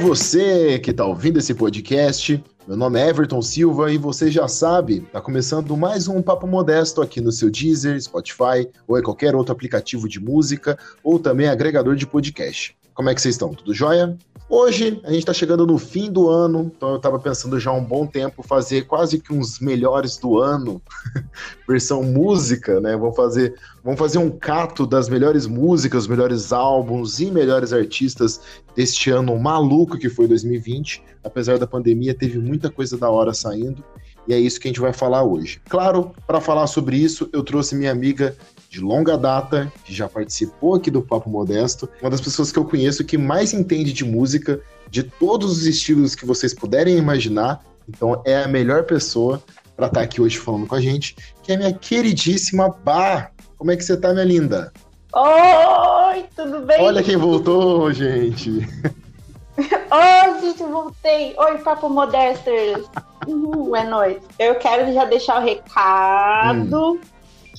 [0.00, 2.42] Você que está ouvindo esse podcast.
[2.66, 7.02] Meu nome é Everton Silva e você já sabe, está começando mais um Papo Modesto
[7.02, 11.96] aqui no seu Deezer, Spotify ou em qualquer outro aplicativo de música ou também agregador
[11.96, 12.76] de podcast.
[12.94, 13.52] Como é que vocês estão?
[13.52, 14.16] Tudo jóia?
[14.50, 17.74] Hoje a gente está chegando no fim do ano, então eu estava pensando já há
[17.74, 20.80] um bom tempo fazer quase que uns melhores do ano,
[21.68, 22.96] versão música, né?
[22.96, 28.40] Vamos fazer, vamos fazer um cato das melhores músicas, melhores álbuns e melhores artistas
[28.74, 31.02] deste ano maluco que foi 2020.
[31.22, 33.84] Apesar da pandemia, teve muita coisa da hora saindo.
[34.26, 35.60] E é isso que a gente vai falar hoje.
[35.68, 38.34] Claro, para falar sobre isso, eu trouxe minha amiga
[38.78, 42.64] de longa data, que já participou aqui do Papo Modesto, uma das pessoas que eu
[42.64, 47.60] conheço que mais entende de música, de todos os estilos que vocês puderem imaginar.
[47.88, 49.42] Então é a melhor pessoa
[49.76, 53.30] para estar tá aqui hoje falando com a gente, que é minha queridíssima Bá.
[53.56, 54.72] Como é que você tá, minha linda?
[55.12, 56.80] Oi, tudo bem?
[56.80, 58.50] Olha quem voltou, gente.
[59.58, 61.34] Oi, gente, voltei.
[61.36, 62.86] Oi, Papo Modesters.
[63.26, 64.18] Uhul, é nóis.
[64.38, 66.92] Eu quero já deixar o recado.
[66.92, 67.00] Hum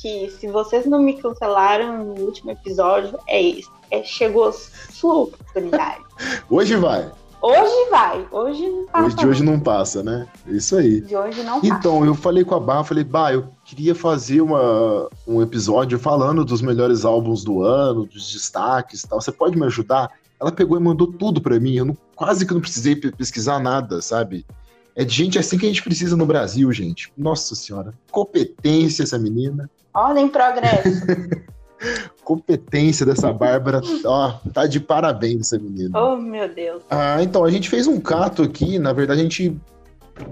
[0.01, 3.71] que se vocês não me cancelaram no último episódio, é isso.
[3.91, 6.03] É, chegou a sua oportunidade.
[6.49, 7.11] Hoje vai.
[7.41, 8.27] Hoje vai.
[8.31, 9.05] Hoje não passa.
[9.05, 10.27] Hoje de hoje não passa, né?
[10.45, 10.99] Isso aí.
[10.99, 11.73] De hoje não passa.
[11.73, 16.43] Então, eu falei com a Bá, falei, Bá, eu queria fazer uma, um episódio falando
[16.43, 19.21] dos melhores álbuns do ano, dos destaques e tal.
[19.21, 20.11] Você pode me ajudar?
[20.37, 21.75] Ela pegou e mandou tudo para mim.
[21.75, 24.45] Eu não, quase que não precisei pesquisar nada, sabe?
[24.93, 27.09] É de gente assim que a gente precisa no Brasil, gente.
[27.17, 27.93] Nossa senhora.
[28.11, 29.69] Competência essa menina.
[29.93, 31.05] Olha em progresso.
[32.23, 35.97] Competência dessa Bárbara, ó, tá de parabéns essa menina.
[35.97, 36.83] Oh, meu Deus.
[36.89, 39.57] Ah, então, a gente fez um cato aqui, na verdade a gente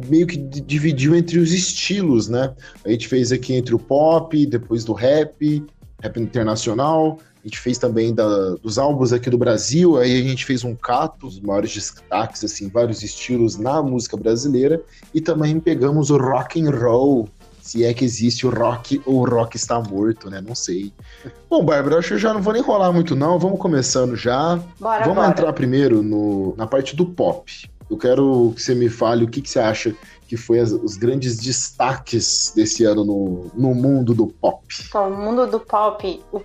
[0.08, 2.53] meio que dividiu entre os estilos, né?
[2.83, 5.66] A gente fez aqui entre o pop, depois do rap,
[6.01, 10.46] rap internacional, a gente fez também da, dos álbuns aqui do Brasil, aí a gente
[10.46, 14.81] fez um cato, os maiores destaques, assim, vários estilos na música brasileira,
[15.13, 17.29] e também pegamos o rock and roll,
[17.67, 20.39] se é que existe o rock ou o rock está morto, né?
[20.39, 20.94] Não sei.
[21.50, 23.38] Bom, Bárbara, acho que eu já não vou nem rolar muito, não.
[23.38, 24.57] Vamos começando já.
[24.79, 25.29] Bora, Vamos bora.
[25.29, 27.69] entrar primeiro no, na parte do pop.
[27.89, 29.94] Eu quero que você me fale o que, que você acha
[30.28, 34.66] que foi as, os grandes destaques desse ano no, no mundo do pop.
[34.88, 36.41] Então, no mundo do pop, o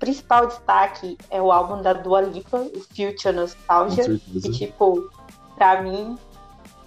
[0.00, 5.10] principal destaque é o álbum da Dua Lipa, o Future Nostalgia, que, tipo,
[5.56, 6.16] pra mim,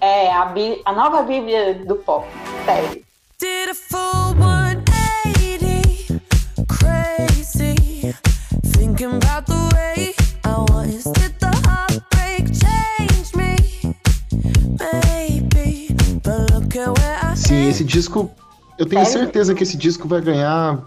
[0.01, 0.53] é a,
[0.85, 2.25] a nova bíblia do pop,
[2.65, 3.08] sério.
[3.39, 6.19] Did a full 180,
[6.67, 8.13] crazy,
[8.65, 10.13] thinking about the way
[10.43, 11.05] I was.
[11.05, 13.55] Did the heartbreak change me?
[14.77, 18.29] Maybe, but look at where I Sim, esse disco,
[18.77, 20.83] eu tenho certeza que esse disco vai ganhar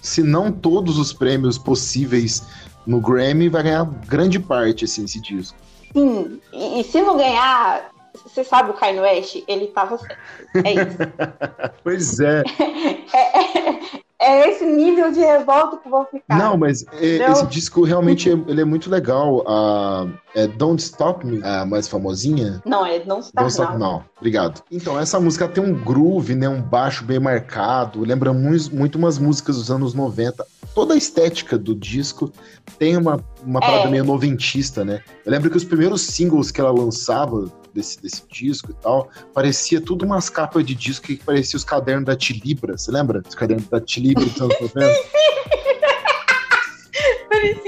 [0.00, 2.44] se não todos os prêmios possíveis
[2.86, 5.58] no Grammy, vai ganhar grande parte, assim, esse disco.
[5.92, 7.90] Sim, e, e se não ganhar,
[8.24, 9.42] você sabe o Kanye West?
[9.46, 10.16] Ele tava certo.
[10.54, 10.98] É isso.
[11.84, 12.42] pois é.
[13.12, 13.80] é, é,
[14.18, 16.38] é esse nível de revolta que eu vou ficar.
[16.38, 19.44] Não, mas é, esse disco realmente é, ele é muito legal.
[19.46, 22.62] A é Don't Stop Me, a mais famosinha.
[22.64, 24.04] Não, é Don't Stop, Don't Stop Now.
[24.16, 24.62] Obrigado.
[24.70, 26.48] Então, essa música tem um groove, né?
[26.48, 28.00] Um baixo bem marcado.
[28.00, 30.44] Lembra muito, muito umas músicas dos anos 90.
[30.74, 32.32] Toda a estética do disco
[32.78, 33.90] tem uma, uma parada é.
[33.90, 35.02] meio noventista, né?
[35.24, 39.80] Eu lembro que os primeiros singles que ela lançava desse, desse disco e tal, parecia
[39.80, 42.78] tudo umas capas de disco que parecia os cadernos da Tilibra.
[42.78, 43.22] Você lembra?
[43.26, 44.94] Os cadernos da Tilibra dos anos 90?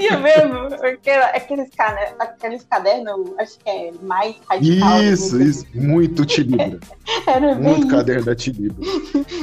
[0.07, 0.75] Parecia mesmo.
[0.75, 1.69] Aqueles,
[2.19, 5.03] aqueles cadernos, acho que é mais radical.
[5.03, 5.65] Isso, isso.
[5.73, 6.79] Muito Tilibra.
[7.27, 7.87] Era muito bem...
[7.87, 8.85] caderno da Tilibra.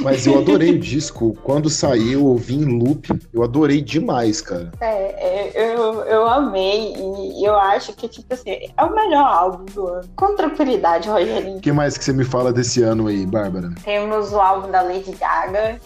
[0.01, 1.37] Mas eu adorei o disco.
[1.43, 3.09] Quando saiu, eu ouvi em loop.
[3.33, 4.71] Eu adorei demais, cara.
[4.79, 6.93] É, é, eu, eu amei.
[6.95, 10.09] E eu acho que, tipo assim, é o melhor álbum do ano.
[10.15, 11.57] Com tranquilidade, Rogerinho.
[11.57, 13.73] O que mais que você me fala desse ano aí, Bárbara?
[13.83, 15.79] Temos o álbum da Lady Gaga.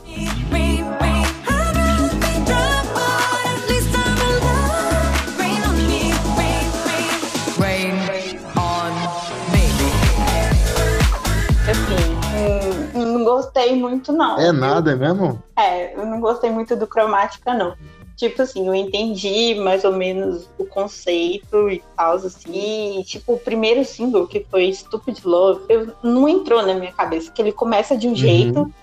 [13.40, 14.38] Gostei muito, não.
[14.38, 15.42] É nada, é mesmo?
[15.58, 17.74] É, eu não gostei muito do cromática, não.
[18.16, 23.00] Tipo assim, eu entendi mais ou menos o conceito e tal, assim.
[23.00, 27.32] E, tipo, o primeiro single, que foi Stupid Love, eu, não entrou na minha cabeça.
[27.32, 28.16] Que ele começa de um uhum.
[28.18, 28.74] jeito,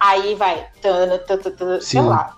[0.00, 2.34] aí vai, tana, tana, tana, sei lá.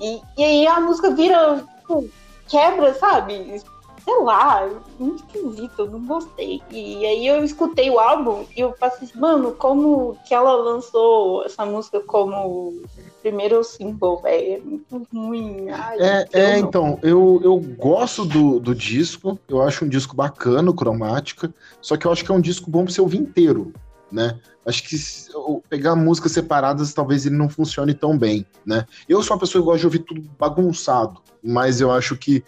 [0.00, 2.08] E, e aí a música vira, tipo,
[2.46, 3.60] quebra, sabe?
[4.08, 6.62] Sei lá, muito esquisito, eu não gostei.
[6.70, 11.66] E aí eu escutei o álbum e eu passei, mano, como que ela lançou essa
[11.66, 12.82] música como
[13.20, 14.54] primeiro single, velho.
[14.54, 15.68] É muito ruim.
[15.68, 20.72] Ai, é, é então, eu, eu gosto do, do disco, eu acho um disco bacana,
[20.72, 21.52] cromática,
[21.82, 23.74] só que eu acho que é um disco bom pra você ouvir inteiro,
[24.10, 24.38] né?
[24.64, 25.30] Acho que se,
[25.68, 28.86] pegar músicas separadas talvez ele não funcione tão bem, né?
[29.06, 32.42] Eu sou uma pessoa que gosta de ouvir tudo bagunçado, mas eu acho que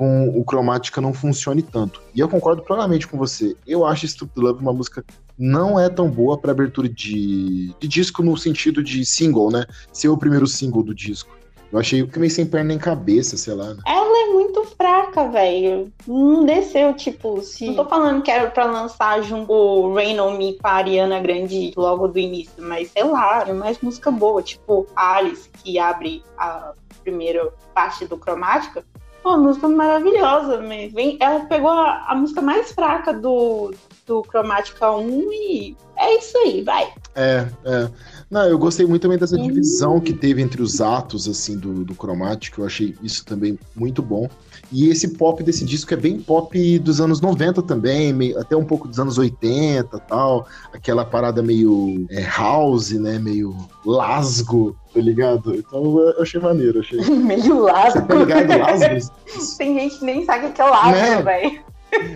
[0.00, 2.00] com o Cromática não funcione tanto.
[2.14, 3.54] E eu concordo plenamente com você.
[3.66, 5.04] Eu acho Stupid Love uma música
[5.38, 9.66] não é tão boa para abertura de, de disco no sentido de single, né?
[9.92, 11.36] Ser o primeiro single do disco.
[11.70, 13.74] Eu achei que meio sem perna nem cabeça, sei lá.
[13.74, 13.82] Né?
[13.86, 15.92] Ela é muito fraca, velho.
[16.06, 17.66] Não desceu, tipo, se.
[17.66, 21.20] Não tô falando que era pra lançar junto o Rain on Me com a Ariana
[21.20, 24.42] Grande logo do início, mas sei lá, é mais música boa.
[24.42, 28.82] Tipo, Alice, que abre a primeira parte do Cromática.
[29.22, 33.74] Pô, música maravilhosa, mas vem, ela pegou a, a música mais fraca do,
[34.06, 36.92] do Cromática 1 e é isso aí, vai.
[37.14, 37.90] É, é.
[38.30, 41.94] Não, eu gostei muito também dessa divisão que teve entre os atos, assim, do, do
[41.94, 42.60] Cromática.
[42.60, 44.28] Eu achei isso também muito bom.
[44.72, 48.64] E esse pop desse disco é bem pop dos anos 90 também, meio, até um
[48.64, 50.46] pouco dos anos 80 tal.
[50.72, 53.18] Aquela parada meio é, house, né?
[53.18, 55.54] Meio lasgo, tá ligado?
[55.56, 57.00] Então eu achei maneiro, achei.
[57.10, 58.06] meio lasgo.
[58.06, 58.58] Tá ligado?
[58.58, 59.12] Lasgo?
[59.58, 61.22] Tem gente que nem sabe o que é lasgo, né?
[61.22, 61.70] velho.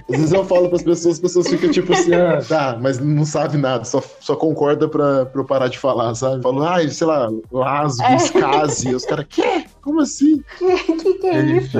[0.08, 2.98] Às vezes eu falo para as pessoas, as pessoas ficam tipo assim, ah, tá, mas
[2.98, 6.42] não sabe nada, só, só concorda pra eu parar de falar, sabe?
[6.42, 8.16] Falo, ai, ah, sei lá, lasgo, é.
[8.16, 8.94] escase.
[8.94, 9.64] os caras, quê?
[9.82, 10.42] Como assim?
[10.58, 11.78] Que que, que é isso?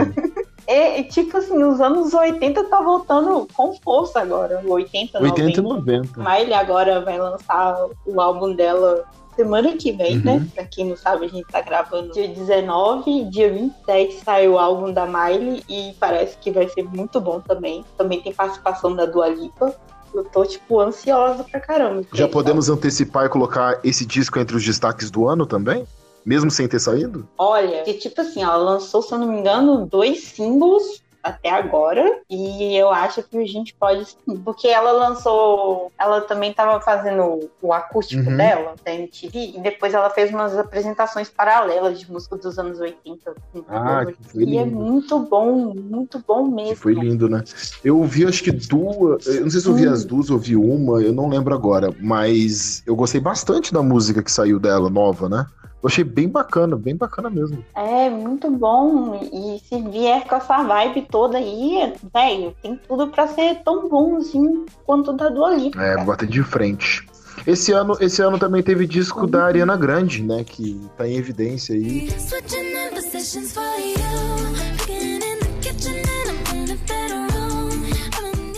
[0.67, 4.63] E, tipo assim, os anos 80 tá voltando com força agora.
[4.67, 5.61] 80, 80 90.
[5.61, 6.23] e 90.
[6.23, 9.05] Mas ele agora vai lançar o álbum dela
[9.37, 10.35] semana que vem, né?
[10.35, 10.41] uhum.
[10.41, 10.49] né?
[10.55, 14.93] Pra quem não sabe, a gente tá gravando dia 19, dia 27 sai o álbum
[14.93, 17.85] da Miley e parece que vai ser muito bom também.
[17.97, 19.75] Também tem participação da Dua Lipa.
[20.15, 22.03] Eu tô, tipo, ansiosa pra caramba.
[22.13, 25.85] Já podemos antecipar e colocar esse disco entre os destaques do ano também?
[26.25, 27.29] Mesmo sem ter saído?
[27.37, 32.21] Olha, que tipo assim, ela lançou, se eu não me engano, dois singles até agora.
[32.29, 34.37] E eu acho que a gente pode sim.
[34.45, 35.91] Porque ela lançou.
[35.99, 38.37] Ela também estava fazendo o acústico uhum.
[38.37, 43.35] dela, da MTV, e depois ela fez umas apresentações paralelas de música dos anos 80.
[43.69, 44.53] Ah, que foi lindo.
[44.53, 46.75] E é muito bom, muito bom mesmo.
[46.75, 47.43] Que foi lindo, né?
[47.83, 49.27] Eu ouvi acho que duas.
[49.27, 51.95] Eu não sei se eu ouvi as duas, ou ouvi uma, eu não lembro agora.
[51.99, 55.47] Mas eu gostei bastante da música que saiu dela, nova, né?
[55.85, 57.63] Eu achei bem bacana, bem bacana mesmo.
[57.75, 59.21] É, muito bom.
[59.31, 64.17] E se vier com essa vibe toda aí, velho, tem tudo para ser tão bom
[64.17, 65.83] assim quanto da do Lipa.
[65.83, 67.07] É, bater de frente.
[67.47, 70.43] Esse ano, esse ano também teve disco da Ariana Grande, né?
[70.43, 72.09] Que tá em evidência aí.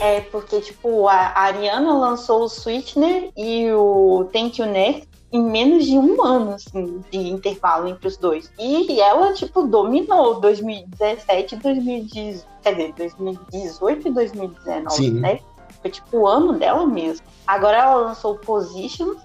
[0.00, 5.84] É, porque, tipo, a Ariana lançou o Sweetener e o Thank You Next em menos
[5.84, 8.50] de um ano, assim, de intervalo entre os dois.
[8.58, 15.11] E ela, tipo, dominou 2017 e 2018, quer dizer, 2018 e 2019, Sim.
[15.20, 15.40] né?
[15.82, 17.26] Foi, tipo, o ano dela mesmo.
[17.46, 19.19] Agora ela lançou Positions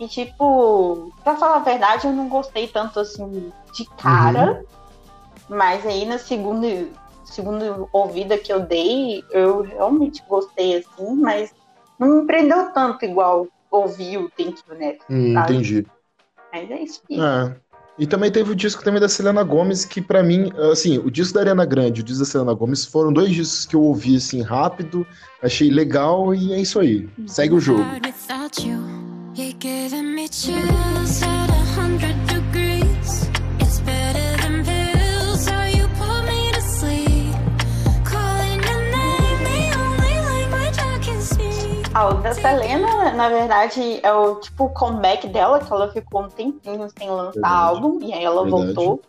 [0.00, 4.64] e, tipo, pra falar a verdade, eu não gostei tanto, assim, de cara.
[5.48, 5.56] Uhum.
[5.56, 6.66] Mas aí, na segunda,
[7.24, 11.54] segunda ouvida que eu dei, eu realmente gostei, assim, mas
[11.98, 14.96] não me prendeu tanto igual ouvir o Thank You, né?
[15.08, 15.86] Hum, entendi.
[16.52, 17.02] Mas é isso.
[17.10, 17.56] É.
[17.98, 21.34] E também teve o disco também da Selena Gomes, que para mim, assim, o disco
[21.34, 24.16] da Ariana Grande e o disco da Selena Gomes foram dois discos que eu ouvi
[24.16, 25.04] assim rápido,
[25.42, 27.08] achei legal e é isso aí.
[27.26, 27.84] Segue o jogo.
[41.98, 46.28] Ah, o da Selena, na verdade, é o tipo comeback dela, que ela ficou um
[46.28, 47.54] tempinho sem lançar verdade.
[47.54, 48.72] álbum, e aí ela verdade.
[48.72, 49.02] voltou.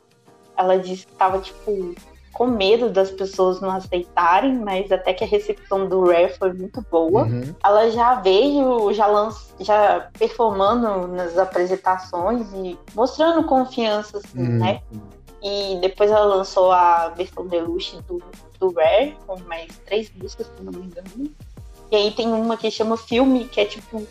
[0.58, 1.94] Ela disse que tava, tipo,
[2.34, 6.84] com medo das pessoas não aceitarem, mas até que a recepção do Rare foi muito
[6.90, 7.26] boa.
[7.26, 7.54] Uhum.
[7.64, 14.58] Ela já veio, já, lanç, já performando nas apresentações e mostrando confiança, assim, uhum.
[14.58, 14.82] né?
[15.44, 18.20] E depois ela lançou a versão deluxe do,
[18.60, 21.30] do Rare, com mais três músicas, se não me engano.
[21.92, 24.06] E aí tem uma que chama Filme, que é tipo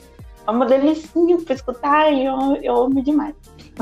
[0.49, 3.35] é uma delicinha pra escutar e eu, eu amo demais.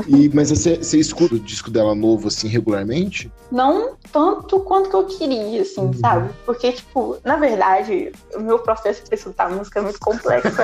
[0.05, 3.31] E, mas você, você escuta o disco dela novo, assim, regularmente?
[3.49, 5.93] Não tanto quanto que eu queria, assim, uhum.
[5.93, 6.29] sabe?
[6.45, 10.49] Porque, tipo, na verdade, o meu processo pra escutar música é muito complexo.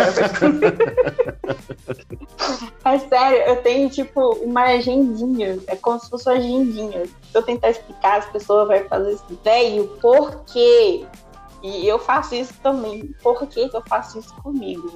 [2.85, 5.57] é sério, eu tenho, tipo, uma agendinha.
[5.67, 7.05] É como se fosse uma agendinha.
[7.05, 11.05] Se eu tentar explicar, as pessoas vão fazer assim, velho, por quê?
[11.63, 13.15] E eu faço isso também.
[13.23, 14.91] Por que, que eu faço isso comigo?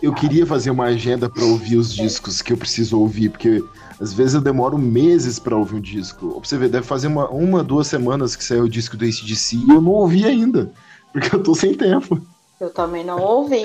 [0.00, 3.62] Eu queria fazer uma agenda para ouvir os discos que eu preciso ouvir, porque
[4.00, 6.40] às vezes eu demoro meses para ouvir um disco.
[6.42, 9.70] Você vê, deve fazer uma, uma, duas semanas que saiu o disco do ACDC e
[9.70, 10.70] eu não ouvi ainda,
[11.12, 12.20] porque eu tô sem tempo.
[12.60, 13.64] Eu também não ouvi.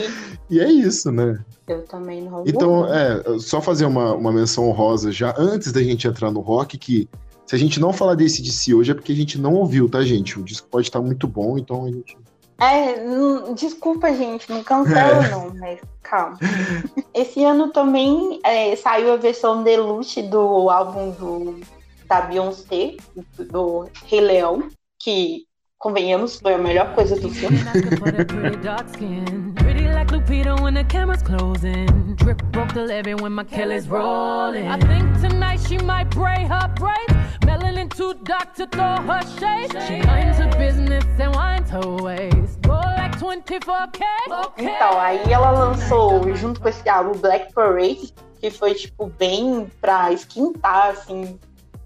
[0.49, 1.39] e é isso, né?
[1.67, 2.91] Eu também não Então, ouvi.
[2.91, 7.07] é, só fazer uma, uma menção honrosa já antes da gente entrar no rock, que
[7.45, 9.87] se a gente não falar desse de si hoje é porque a gente não ouviu,
[9.87, 10.39] tá, gente?
[10.39, 12.17] O disco pode estar muito bom, então a gente.
[12.59, 15.29] É, não, desculpa, gente, não cancela é.
[15.29, 16.37] não, mas calma.
[17.13, 21.61] Esse ano também é, saiu a versão deluxe do álbum do,
[22.07, 22.97] da Beyoncé,
[23.51, 25.45] do Rei Leão, que
[25.77, 27.59] convenhamos, foi a melhor coisa do filme.
[30.11, 32.15] Like Lupita when the camera's closing.
[32.15, 34.67] Drip broke the levee when my Kelly's rolling.
[34.67, 37.13] I think tonight she might braid her braids.
[37.41, 39.71] Melanin too dark to throw her shade.
[39.87, 42.57] She minds her business and winds her ways.
[42.61, 44.03] Go like 24K.
[44.57, 50.11] Então, aí ela lançou, junto com esse álbum, Black Parade, que foi, tipo, bem pra
[50.11, 51.39] esquentar, assim,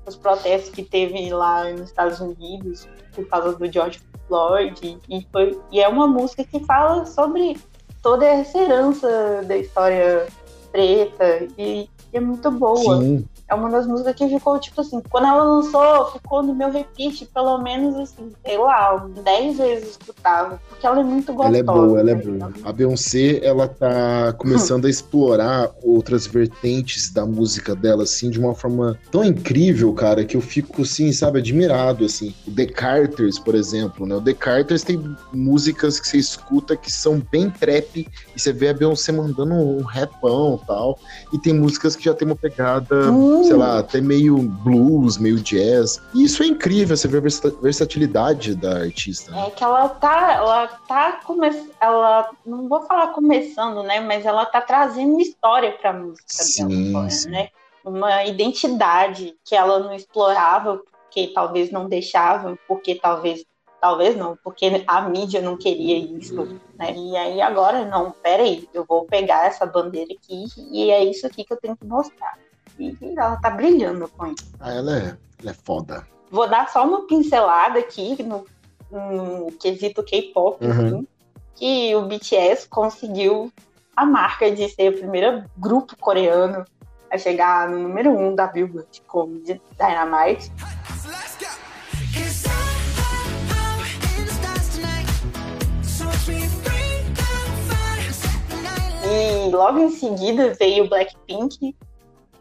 [0.05, 4.99] os protestos que teve lá nos Estados Unidos por causa do George Floyd.
[5.09, 7.57] E, foi, e é uma música que fala sobre
[8.01, 10.27] toda essa herança da história
[10.71, 12.99] preta e, e é muito boa.
[13.01, 16.71] Sim é uma das músicas que ficou, tipo assim, quando ela lançou, ficou no meu
[16.71, 21.49] repeat, pelo menos, assim, sei lá, 10 vezes escutava, porque ela é muito gostosa.
[21.49, 22.23] Ela é boa, ela é né?
[22.23, 22.53] boa.
[22.63, 28.55] A Beyoncé, ela tá começando a explorar outras vertentes da música dela, assim, de uma
[28.55, 32.33] forma tão incrível, cara, que eu fico, assim, sabe, admirado, assim.
[32.47, 34.15] O The Carters, por exemplo, né?
[34.15, 35.03] O The Carters tem
[35.33, 39.81] músicas que você escuta que são bem trap, e você vê a Beyoncé mandando um
[39.81, 40.97] rapão e tal,
[41.33, 43.11] e tem músicas que já tem uma pegada...
[43.11, 46.01] Hum sei lá, até meio blues, meio jazz.
[46.13, 49.31] E isso é incrível, você vê a versatilidade da artista.
[49.31, 49.47] Né?
[49.47, 54.45] É que ela tá, ela tá começando, ela, não vou falar começando, né, mas ela
[54.45, 57.29] tá trazendo história pra música sim, dela, sim.
[57.29, 57.49] né?
[57.83, 63.43] Uma identidade que ela não explorava, porque talvez não deixava, porque talvez
[63.81, 66.95] talvez não, porque a mídia não queria isso, né?
[66.95, 71.43] E aí agora, não, peraí, eu vou pegar essa bandeira aqui e é isso aqui
[71.43, 72.37] que eu tenho que mostrar.
[72.79, 74.51] E ela tá brilhando com isso.
[74.59, 76.07] Ah, ela é, ela é foda.
[76.29, 78.45] Vou dar só uma pincelada aqui no,
[78.89, 80.71] no quesito K-pop, uhum.
[80.71, 81.07] assim,
[81.55, 83.51] que o BTS conseguiu
[83.95, 86.65] a marca de ser o primeiro grupo coreano
[87.11, 89.41] a chegar no número um da Billboard com
[89.77, 90.51] Dynamite.
[99.03, 101.75] E logo em seguida veio Blackpink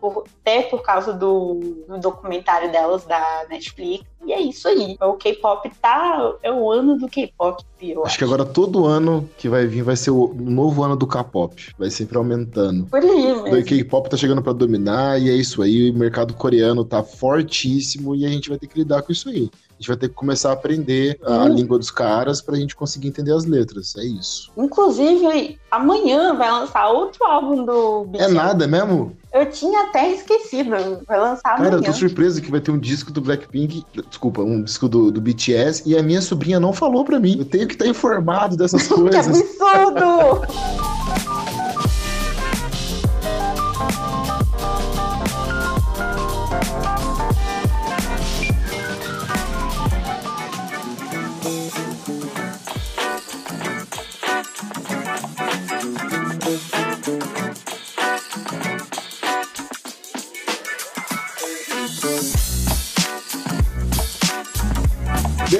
[0.00, 4.04] por, até por causa do, do, documentário delas da Netflix.
[4.25, 4.97] E é isso aí.
[5.00, 6.35] O K-pop tá.
[6.42, 7.62] É o ano do K-pop.
[7.80, 11.07] Acho, acho, que agora todo ano que vai vir vai ser o novo ano do
[11.07, 11.75] K-pop.
[11.78, 12.87] Vai sempre aumentando.
[12.87, 13.47] Por aí mesmo.
[13.47, 15.90] O K-pop tá chegando para dominar e é isso aí.
[15.90, 19.50] O mercado coreano tá fortíssimo e a gente vai ter que lidar com isso aí.
[19.80, 21.49] A gente vai ter que começar a aprender a hum.
[21.49, 23.96] língua dos caras pra gente conseguir entender as letras.
[23.96, 24.52] É isso.
[24.54, 28.30] Inclusive, amanhã vai lançar outro álbum do BTS.
[28.30, 29.16] É nada mesmo?
[29.32, 30.70] Eu tinha até esquecido.
[31.08, 31.76] Vai lançar Cara, amanhã.
[31.78, 33.82] eu tô surpreso que vai ter um disco do Blackpink.
[34.06, 35.88] Desculpa, um disco do, do BTS.
[35.88, 37.38] E a minha sobrinha não falou pra mim.
[37.38, 39.40] Eu tenho que estar tá informado dessas coisas.
[39.40, 41.30] que absurdo!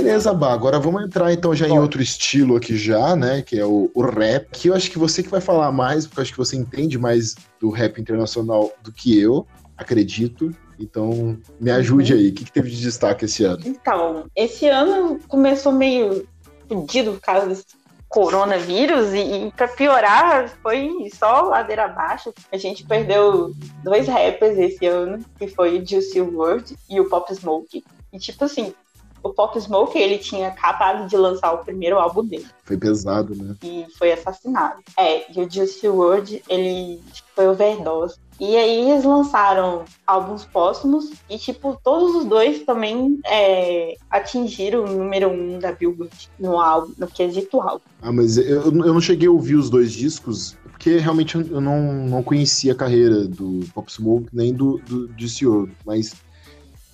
[0.03, 0.53] Beleza, Bá.
[0.53, 1.75] Agora vamos entrar então já Bom.
[1.75, 3.43] em outro estilo aqui já, né?
[3.43, 4.49] Que é o, o, rap.
[4.51, 6.99] Que eu acho que você que vai falar mais, porque eu acho que você entende
[6.99, 10.55] mais do rap internacional do que eu, acredito.
[10.79, 12.19] Então, me ajude uhum.
[12.19, 12.29] aí.
[12.31, 13.61] O que, que teve de destaque esse ano?
[13.67, 16.27] Então, esse ano começou meio
[16.67, 17.65] fodido por causa desse
[18.09, 22.33] coronavírus e, e para piorar foi só ladeira abaixo.
[22.51, 23.55] A gente perdeu
[23.85, 27.85] dois rappers esse ano, que foi o Juicy WRLD e o Pop Smoke.
[28.13, 28.75] E tipo assim,
[29.23, 32.47] o Pop Smoke, ele tinha acabado de lançar o primeiro álbum dele.
[32.65, 33.55] Foi pesado, né?
[33.63, 34.81] E foi assassinado.
[34.97, 37.01] É, e o Juicy WRLD, ele
[37.35, 38.17] foi overdose.
[38.41, 44.89] E aí eles lançaram álbuns póstumos e, tipo, todos os dois também é, atingiram o
[44.89, 47.85] número um da Billboard no álbum, no quesito álbum.
[48.01, 51.93] Ah, mas eu, eu não cheguei a ouvir os dois discos, porque realmente eu não,
[52.07, 56.15] não conhecia a carreira do Pop Smoke nem do, do Juicy WRLD, mas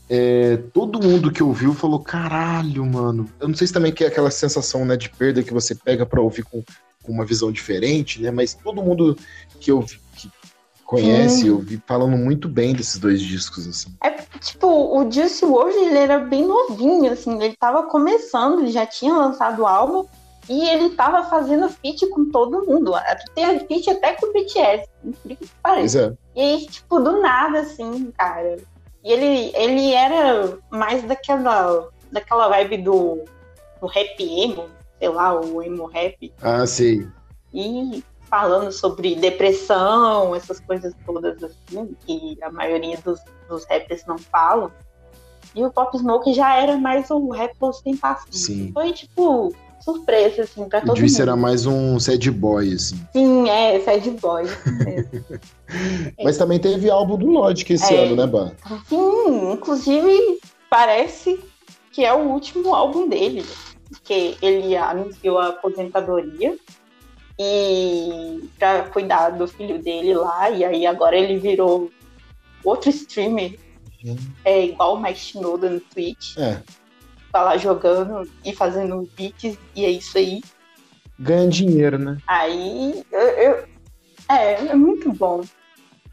[0.08, 3.28] é, todo mundo que ouviu falou: caralho, mano.
[3.40, 6.06] Eu não sei se também que é aquela sensação né, de perda que você pega
[6.06, 6.62] para ouvir com,
[7.02, 8.30] com, uma visão diferente, né?
[8.30, 9.16] Mas todo mundo
[9.60, 9.84] que eu
[10.16, 10.30] que
[10.84, 13.92] conhece, eu vi falando muito bem desses dois discos, assim.
[14.02, 18.86] É, tipo, o Juice WRLD, ele era bem novinho, assim, ele tava começando, ele já
[18.86, 20.06] tinha lançado o álbum,
[20.48, 22.92] e ele tava fazendo feat com todo mundo.
[23.34, 26.16] Tem feat até com o BTS, incrível que pareça.
[26.36, 26.40] É.
[26.40, 28.56] E aí, tipo, do nada, assim, cara.
[29.06, 33.24] E ele, ele era mais daquela, daquela vibe do,
[33.80, 34.64] do rap emo,
[34.98, 36.34] sei lá, o emo rap.
[36.42, 37.08] Ah, sim.
[37.54, 44.18] E falando sobre depressão, essas coisas todas assim, que a maioria dos, dos rappers não
[44.18, 44.72] falam.
[45.54, 48.26] E o Pop Smoke já era mais um rap ostentação.
[48.32, 48.72] Sim.
[48.72, 49.54] Foi tipo
[49.86, 51.22] surpresa, assim, pra todo o mundo.
[51.22, 53.00] era mais um sad boy, assim.
[53.12, 54.42] Sim, é, sad boy.
[56.24, 58.04] Mas também teve álbum do Logic esse é.
[58.04, 58.50] ano, né, Ban?
[58.88, 61.38] Sim, inclusive parece
[61.92, 63.44] que é o último álbum dele,
[64.02, 66.56] que ele anunciou a aposentadoria
[67.38, 71.92] e para cuidar do filho dele lá, e aí agora ele virou
[72.64, 73.56] outro streamer.
[74.44, 76.36] É igual o Mike Shinoda no Twitch.
[76.36, 76.60] É.
[77.36, 80.40] Tá lá jogando e fazendo beats, e é isso aí.
[81.18, 82.16] Ganha dinheiro, né?
[82.26, 83.64] Aí eu, eu
[84.26, 85.42] é, é muito bom.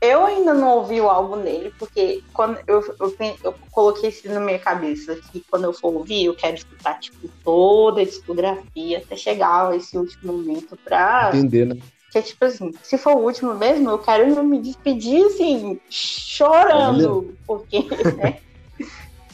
[0.02, 4.42] Eu ainda não ouvi o álbum dele, porque quando eu, eu, eu, coloquei isso na
[4.42, 9.16] minha cabeça, que quando eu for ouvir, eu quero escutar, tipo, toda a discografia até
[9.16, 11.30] chegar a esse último momento pra...
[11.34, 11.78] Entender, né?
[12.12, 17.34] Que tipo assim, se for o último mesmo, eu quero me despedir, assim, chorando, Olha.
[17.48, 17.80] porque,
[18.18, 18.40] né?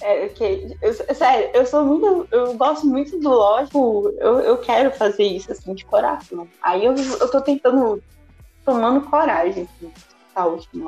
[0.02, 0.76] É, okay.
[0.82, 2.28] eu, sério, eu sou muito.
[2.32, 4.14] Eu gosto muito do lógico.
[4.18, 6.48] Eu, eu quero fazer isso assim de coração.
[6.62, 8.02] Aí eu, eu tô tentando
[8.66, 9.64] tomando coragem.
[9.64, 9.92] Assim.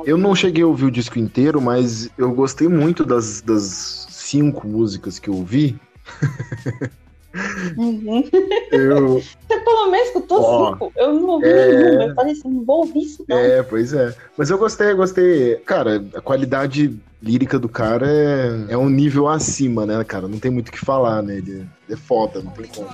[0.05, 4.67] Eu não cheguei a ouvir o disco inteiro, mas eu gostei muito das, das cinco
[4.67, 5.77] músicas que eu ouvi.
[7.77, 8.23] Uhum.
[8.71, 9.21] Eu...
[9.47, 10.91] Você pelo menos escutou oh, cinco.
[10.95, 11.67] Eu não ouvi é...
[11.67, 12.03] nenhuma.
[12.03, 13.37] Eu falei assim, não vou ouvir isso não.
[13.37, 14.13] É, pois é.
[14.37, 15.55] Mas eu gostei, eu gostei.
[15.57, 20.27] Cara, a qualidade lírica do cara é, é um nível acima, né, cara?
[20.27, 21.37] Não tem muito o que falar, né?
[21.37, 22.89] Ele é foda, não tem como.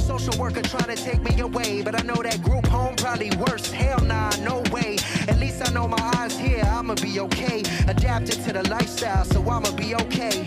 [0.00, 3.70] Social worker trying to take me away, but I know that group home probably worse.
[3.72, 4.96] Hell nah, no way.
[5.28, 7.62] At least I know my eyes here, I'ma be okay.
[7.88, 10.44] Adapted to the lifestyle, so I'ma be okay.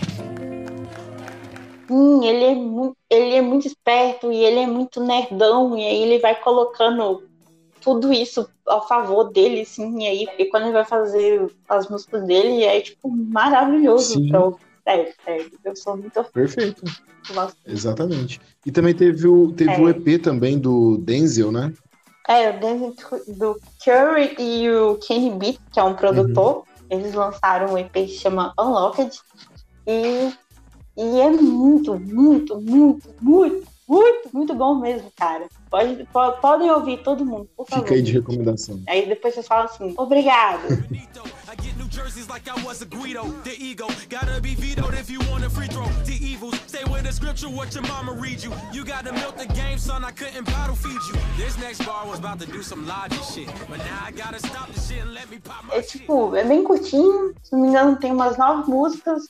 [1.88, 6.18] Ele é, muito, ele é muito esperto e ele é muito nerdão, e aí ele
[6.18, 7.22] vai colocando
[7.80, 12.26] tudo isso a favor dele, assim, e aí e quando ele vai fazer as músicas
[12.26, 14.28] dele, é tipo maravilhoso Sim.
[14.28, 14.66] pra ouvir.
[14.84, 16.82] É, é, eu sou muito Perfeito.
[17.34, 17.56] Nossa.
[17.66, 18.40] Exatamente.
[18.64, 19.78] E também teve o, teve é.
[19.78, 21.72] o EP também do Denzel, né?
[22.28, 22.94] É, o Denzel
[23.28, 26.58] do Curry e o Kenny Beat, que é um produtor.
[26.58, 26.64] Uhum.
[26.88, 29.18] Eles lançaram um EP que chama Unlocked.
[29.86, 30.32] E,
[30.96, 35.46] e é muito, muito, muito, muito, muito, muito bom mesmo, cara.
[35.70, 37.84] Pode, pode, podem ouvir todo mundo, por favor.
[37.84, 38.80] Fica aí de recomendação.
[38.88, 40.62] Aí depois vocês falam assim, obrigado.
[41.96, 43.24] jerseys like I was a Guido.
[43.42, 45.88] The ego gotta be vetoed if you want a free throw.
[46.04, 48.52] The evils stay with the scripture, what your mama read you.
[48.72, 50.04] You gotta milk the game, son.
[50.04, 51.14] I couldn't bottle feed you.
[51.38, 54.70] This next bar was about to do some logic shit, but now I gotta stop
[54.72, 57.34] the shit and let me pop my É tipo, é bem curtinho.
[57.42, 59.22] Se não me engano, tem umas nove músicas.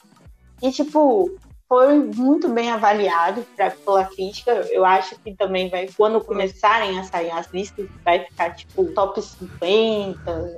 [0.61, 1.31] E tipo,
[1.69, 4.53] foi muito bem avaliado pra, pela crítica.
[4.71, 9.21] Eu acho que também vai, quando começarem a sair as listas, vai ficar tipo top
[9.21, 10.57] 50,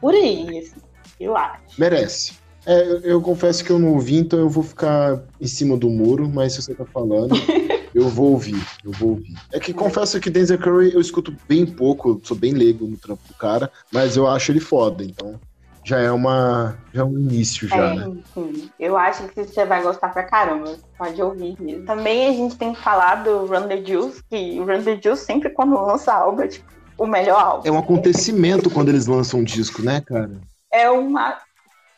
[0.00, 0.88] por aí, assim
[1.20, 1.62] eu acho.
[1.78, 2.34] Merece.
[2.66, 5.88] É, eu, eu, confesso que eu não ouvi, então eu vou ficar em cima do
[5.88, 7.34] muro, mas se você tá falando,
[7.94, 9.34] eu vou ouvir, eu vou ouvir.
[9.52, 13.22] É que confesso que Denzel Curry eu escuto bem pouco, sou bem leigo no trampo
[13.26, 15.40] do cara, mas eu acho ele foda, então
[15.88, 18.16] já é uma já é um início já, é, né?
[18.34, 18.70] Sim.
[18.78, 20.76] Eu acho que você vai gostar pra caramba.
[20.98, 21.86] Pode ouvir mesmo.
[21.86, 25.24] Também a gente tem que falar do Run the Juice, que o Run the Juice
[25.24, 27.68] sempre quando lança álbum é tipo o melhor álbum.
[27.68, 30.30] É um acontecimento quando eles lançam um disco, né, cara?
[30.70, 31.38] é uma.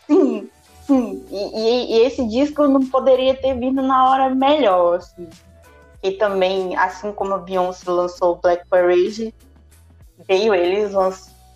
[0.06, 0.48] Sim,
[0.86, 1.24] sim.
[1.30, 5.28] E, e, e, esse disco não poderia ter vindo na hora melhor, assim.
[6.02, 9.34] E também, assim como a Beyoncé lançou Black Parade,
[10.26, 10.94] veio eles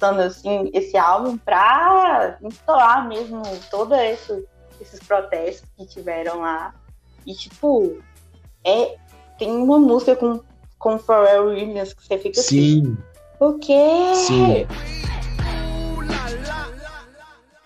[0.05, 4.45] lançando assim, esse álbum pra instalar mesmo todos esse,
[4.81, 6.75] esses protestos que tiveram lá.
[7.27, 7.99] E tipo,
[8.65, 8.97] é,
[9.39, 10.41] tem uma música com,
[10.79, 12.81] com Pharrell Williams que você fica Sim.
[12.83, 12.99] assim.
[13.41, 14.15] O quê?
[14.15, 14.67] Sim.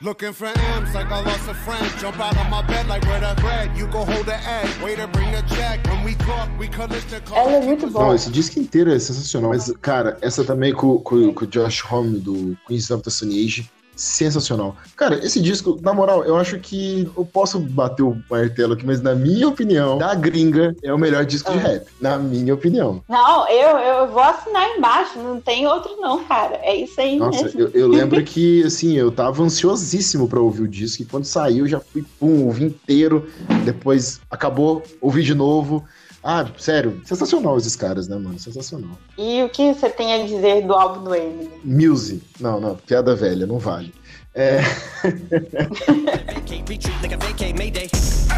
[0.01, 1.85] Looking for M's like I lost a friend.
[1.99, 3.77] Jump out of my bed like where the bread.
[3.77, 4.69] You go hold the egg.
[4.81, 5.85] Waiter bring the check.
[5.89, 7.49] When we talk, we collect the call.
[7.49, 8.05] Ela é muito boa.
[8.05, 9.51] Não, esse disco inteiro é sensacional.
[9.51, 13.45] Mas, cara, essa também com, com, com o Josh Homme do Queens of the Stone
[13.45, 14.77] Age sensacional.
[14.97, 19.03] Cara, esse disco, na moral, eu acho que eu posso bater o martelo aqui, mas
[19.03, 21.61] na minha opinião, da gringa é o melhor disco de ah.
[21.61, 21.87] rap.
[22.01, 23.03] Na minha opinião.
[23.09, 26.61] Não, eu, eu vou assinar embaixo, não tem outro não, cara.
[26.63, 27.61] É isso aí Nossa, mesmo.
[27.61, 31.67] Eu, eu lembro que, assim, eu tava ansiosíssimo pra ouvir o disco, e quando saiu,
[31.67, 33.29] já fui, pum, ouvi inteiro,
[33.65, 35.85] depois acabou, ouvi de novo.
[36.23, 38.39] Ah, sério, sensacional esses caras, né, mano?
[38.39, 38.99] Sensacional.
[39.17, 41.51] E o que você tem a dizer do álbum do Eminem?
[41.65, 42.23] Music.
[42.41, 43.95] Não, não, piada velha, não vale.
[44.35, 44.61] É.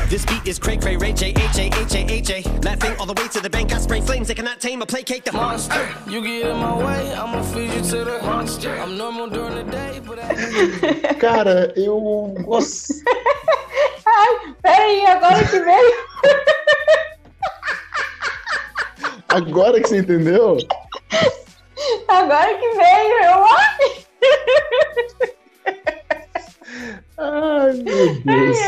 [0.08, 3.06] This beat is cray cray ray J H A H A H A Laughing all
[3.06, 5.88] the way to the bank I spray flames they cannot tame or placate the monster
[6.06, 9.70] You get in my way I'ma feed you to the monster I'm normal during the
[9.70, 11.14] day but I...
[11.20, 12.94] Cara, eu gosto
[14.06, 15.94] Ai, peraí, agora que veio
[19.30, 20.58] Agora que você entendeu?
[22.08, 23.44] Agora que veio, eu.
[27.18, 28.58] Ai, meu Deus.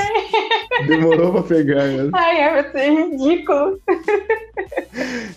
[0.86, 2.10] Demorou pra pegar, né?
[2.12, 3.80] Ai, é, você é ridículo.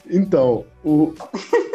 [0.10, 1.14] Então, o,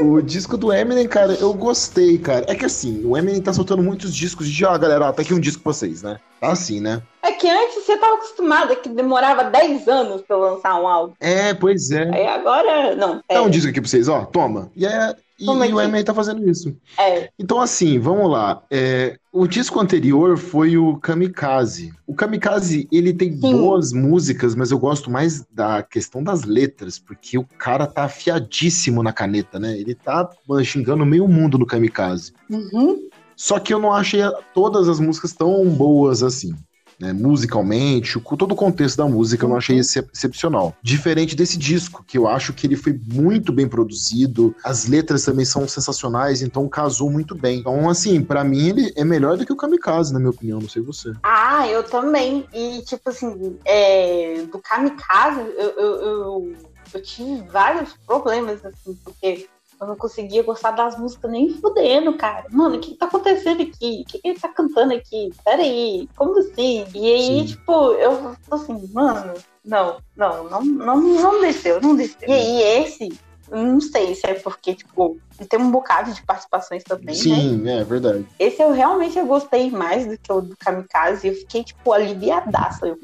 [0.01, 2.46] o disco do Eminem, cara, eu gostei, cara.
[2.49, 5.23] É que assim, o Eminem tá soltando muitos discos de, ó, ah, galera, ó, tá
[5.23, 6.20] aqui um disco pra vocês, né?
[6.40, 7.03] Tá assim, né?
[7.23, 11.14] É que antes você tava acostumado que demorava 10 anos pra lançar um álbum.
[11.20, 12.09] É, pois é.
[12.14, 13.20] Aí agora, não.
[13.29, 13.35] É.
[13.35, 14.70] Dá um disco aqui pra vocês, ó, toma.
[14.75, 16.77] E é, e, e o Eminem tá fazendo isso.
[16.99, 17.31] É.
[17.38, 18.62] Então, assim, vamos lá.
[18.70, 21.92] É, o disco anterior foi o Kamikaze.
[22.07, 23.40] O Kamikaze, ele tem Sim.
[23.40, 29.00] boas músicas, mas eu gosto mais da questão das letras, porque o cara tá afiadíssimo
[29.03, 29.79] na caneta, né?
[29.79, 30.29] Ele tá
[30.65, 32.33] xingando meio mundo no Kamikaze.
[32.49, 33.09] Uhum.
[33.37, 34.21] Só que eu não achei
[34.53, 36.55] todas as músicas tão boas assim
[37.01, 40.77] né, musicalmente, o, todo o contexto da música eu não achei excepcional.
[40.83, 45.47] Diferente desse disco, que eu acho que ele foi muito bem produzido, as letras também
[45.47, 47.61] são sensacionais, então casou muito bem.
[47.61, 50.69] Então, assim, para mim ele é melhor do que o Kamikaze, na minha opinião, não
[50.69, 51.13] sei você.
[51.23, 52.47] Ah, eu também.
[52.53, 56.55] E, tipo assim, é, do Kamikaze, eu, eu, eu,
[56.94, 59.48] eu tive vários problemas, assim, porque
[59.81, 62.44] eu não conseguia gostar das músicas nem fudendo, cara.
[62.50, 64.03] Mano, o que, que tá acontecendo aqui?
[64.03, 65.31] O que, que ele tá cantando aqui?
[65.42, 66.85] Peraí, como assim?
[66.94, 67.44] E aí, Sim.
[67.46, 69.33] tipo, eu tô assim, mano,
[69.64, 72.29] não, não, não, não, não desceu, não desceu.
[72.29, 73.09] E aí, esse,
[73.50, 77.81] não sei se é porque, tipo, tem um bocado de participações também, Sim, né?
[77.81, 78.26] é verdade.
[78.38, 81.26] Esse eu realmente eu gostei mais do que o do Kamikaze.
[81.26, 82.87] Eu fiquei, tipo, aliviadaça.
[82.87, 82.98] Eu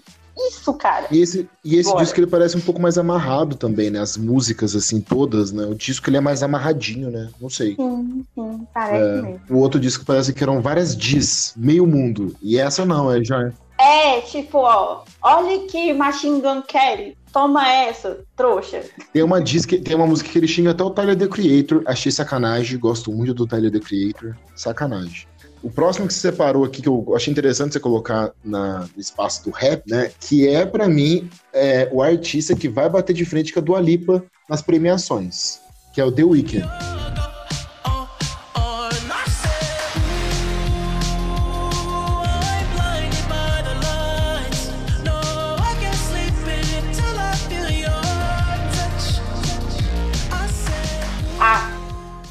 [0.49, 1.07] isso, cara.
[1.11, 4.01] E esse, e esse disco ele parece um pouco mais amarrado também, né?
[4.01, 5.65] As músicas, assim, todas, né?
[5.65, 7.31] O disco ele é mais amarradinho, né?
[7.41, 7.75] Não sei.
[7.77, 9.41] Sim, sim, parece é, mesmo.
[9.51, 12.35] O outro disco parece que eram várias Ds, meio mundo.
[12.43, 13.51] E essa não, é já.
[13.79, 18.83] É, tipo, ó, olha que Machine Gun Kelly, toma essa, trouxa.
[19.13, 22.11] Tem uma, disc, tem uma música que ele xinga até o Tyler The Creator, achei
[22.11, 25.27] sacanagem, gosto muito do Tyler The Creator, sacanagem.
[25.67, 29.43] O próximo que você separou aqui, que eu achei interessante você colocar na, no espaço
[29.43, 30.13] do rap, né?
[30.21, 33.81] Que é, para mim, é, o artista que vai bater de frente com a Dua
[33.81, 35.59] Lipa nas premiações,
[35.93, 36.69] que é o The Weeknd.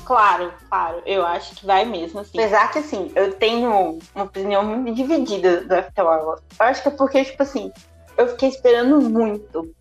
[0.05, 2.37] Claro, claro, eu acho que vai mesmo, assim.
[2.37, 6.39] Apesar que, assim, eu tenho uma opinião muito dividida do Afterhour.
[6.59, 7.71] Eu acho que é porque, tipo assim,
[8.17, 9.73] eu fiquei esperando muito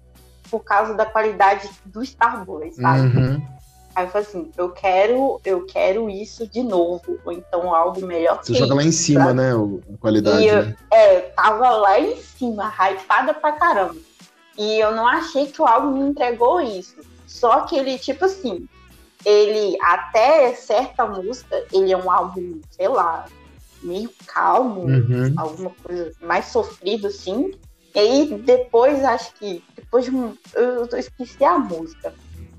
[0.51, 3.16] por causa da qualidade do Starboy, sabe?
[3.16, 3.55] Uhum.
[3.94, 8.40] Aí eu falei assim, eu quero, eu quero isso de novo, ou então algo melhor
[8.42, 9.35] Você joga isso, lá em cima, sabe?
[9.35, 10.42] né, a qualidade.
[10.42, 10.77] E eu, né?
[10.92, 13.97] É, tava lá em cima, hypada pra caramba.
[14.59, 16.97] E eu não achei que o álbum me entregou isso.
[17.27, 18.68] Só que ele, tipo assim,
[19.24, 23.26] ele, até certa música, ele é um álbum, sei lá,
[23.82, 25.34] meio calmo, uhum.
[25.37, 27.52] alguma coisa mais sofrido, assim.
[27.94, 32.12] E aí depois, acho que, depois de um, eu, eu esqueci a música.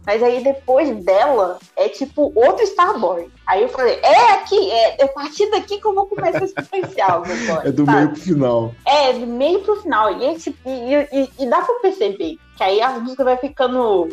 [0.05, 3.27] Mas aí depois dela é tipo outro Starboy.
[3.47, 6.45] Aí eu falei, é aqui, é, é a partir daqui que eu vou começar a
[6.45, 7.31] escutar esse álbum
[7.65, 7.97] É do sabe?
[7.97, 8.75] meio pro final.
[8.85, 10.21] É, do meio pro final.
[10.21, 14.07] E, é, tipo, e, e, e, dá pra perceber que aí a música vai ficando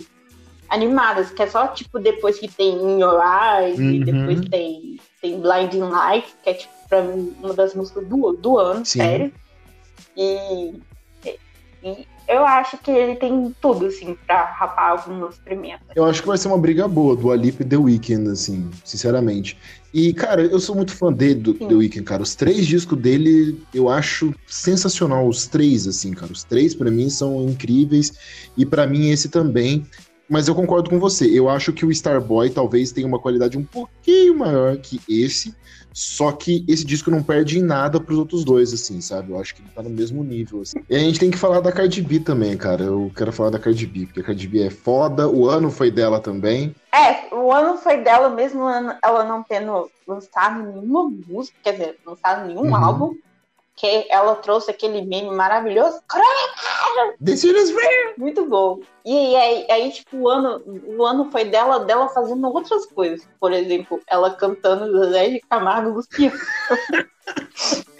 [0.72, 3.90] animadas, que é só, tipo, depois que tem In Your Eyes, uhum.
[3.90, 8.32] e depois tem, tem Blinding Light, que é, tipo, pra mim, uma das músicas do,
[8.32, 9.00] do ano, Sim.
[9.00, 9.32] sério.
[10.16, 10.74] E,
[11.26, 15.90] e eu acho que ele tem tudo, assim, pra rapar algumas premiações.
[15.94, 19.58] Eu acho que vai ser uma briga boa do Alip e The Weeknd, assim, sinceramente.
[19.92, 21.68] E, cara, eu sou muito fã dele, do Sim.
[21.68, 22.22] The Weeknd, cara.
[22.22, 25.28] Os três discos dele, eu acho sensacional.
[25.28, 26.32] Os três, assim, cara.
[26.32, 28.14] Os três, para mim, são incríveis.
[28.56, 29.86] E para mim, esse também.
[30.32, 31.26] Mas eu concordo com você.
[31.26, 35.54] Eu acho que o Starboy talvez tenha uma qualidade um pouquinho maior que esse.
[35.92, 39.30] Só que esse disco não perde em nada pros outros dois, assim, sabe?
[39.30, 40.78] Eu acho que ele tá no mesmo nível, assim.
[40.88, 42.84] E a gente tem que falar da Cardi B também, cara.
[42.84, 45.90] Eu quero falar da Cardi B, porque a Cardi B é foda, o ano foi
[45.90, 46.74] dela também.
[46.90, 48.62] É, o ano foi dela, mesmo
[49.04, 52.74] ela não tendo lançado nenhuma música, quer dizer, lançado nenhum uhum.
[52.74, 53.16] álbum
[53.76, 56.00] que ela trouxe aquele meme maravilhoso.
[57.24, 58.14] This is real!
[58.18, 58.80] Muito bom.
[59.04, 63.26] E aí, aí, tipo, o ano, o ano foi dela, dela fazendo outras coisas.
[63.40, 66.38] Por exemplo, ela cantando Zé de Camargo Luciano.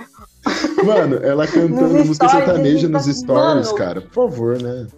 [0.84, 4.00] Mano, ela cantando música sertaneja nos stories, mano, cara.
[4.00, 4.88] Por favor, né?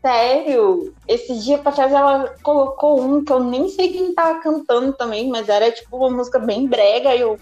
[0.00, 0.94] Sério?
[1.06, 5.28] Esse dia pra trás ela colocou um que eu nem sei quem tava cantando também,
[5.28, 7.38] mas era tipo uma música bem brega e eu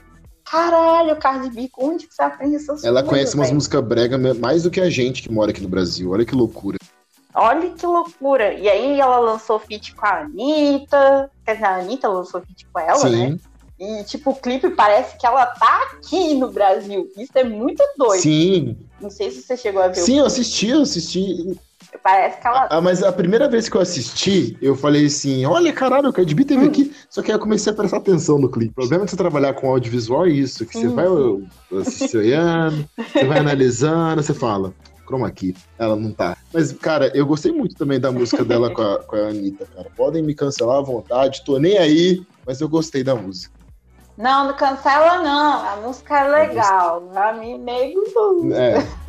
[0.53, 4.71] Caralho, Cardi B, onde que você aprende essas Ela conhece umas músicas brega mais do
[4.71, 6.11] que a gente que mora aqui no Brasil.
[6.11, 6.77] Olha que loucura.
[7.35, 8.53] Olha que loucura.
[8.53, 11.31] E aí ela lançou feat com a Anitta.
[11.47, 13.31] Quer dizer, a Anitta lançou feat com ela, Sim.
[13.31, 13.39] né?
[13.81, 17.11] E, tipo, o clipe parece que ela tá aqui no Brasil.
[17.17, 18.21] Isso é muito doido.
[18.21, 18.77] Sim.
[19.01, 19.97] Não sei se você chegou a ver.
[19.97, 21.59] Sim, eu assisti, eu assisti.
[22.03, 22.67] Parece que ela.
[22.69, 26.35] Ah, mas a primeira vez que eu assisti, eu falei assim: olha, caralho, o Cardi
[26.35, 26.69] B teve hum.
[26.69, 26.93] aqui.
[27.09, 28.73] Só que aí eu comecei a prestar atenção no clipe.
[28.73, 31.07] O problema de você trabalhar com audiovisual é isso: que você vai
[31.81, 34.75] assistindo, você vai analisando, você fala.
[35.07, 36.37] Chroma aqui, ela não tá.
[36.53, 39.89] Mas, cara, eu gostei muito também da música dela com a, com a Anitta, cara.
[39.97, 43.53] Podem me cancelar à vontade, tô nem aí, mas eu gostei da música.
[44.17, 47.11] Não, não cancela não, a música é legal.
[47.15, 48.03] A mim meio.
[48.55, 49.03] É.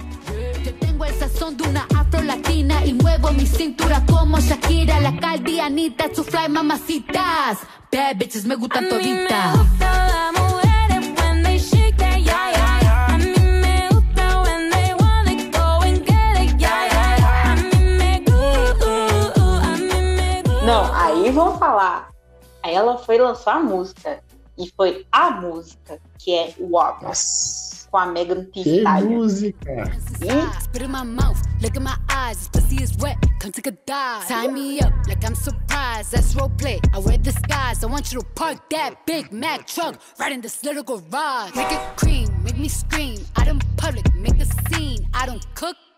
[1.55, 1.92] de una afro
[2.35, 7.59] latina y muevo mi cintura como Shakira, la caldianita, su fly mamacitas.
[7.91, 9.55] Bad bitches me gustan toditas.
[20.65, 22.09] Não, aí vamos falar.
[22.63, 24.23] Aí ela foi lançar a música.
[24.57, 26.69] E foi a música que é o.
[27.01, 27.62] Nossa
[27.93, 29.07] com a Megan Thee Stallion.
[29.07, 29.91] Que música!
[30.01, 30.63] Spit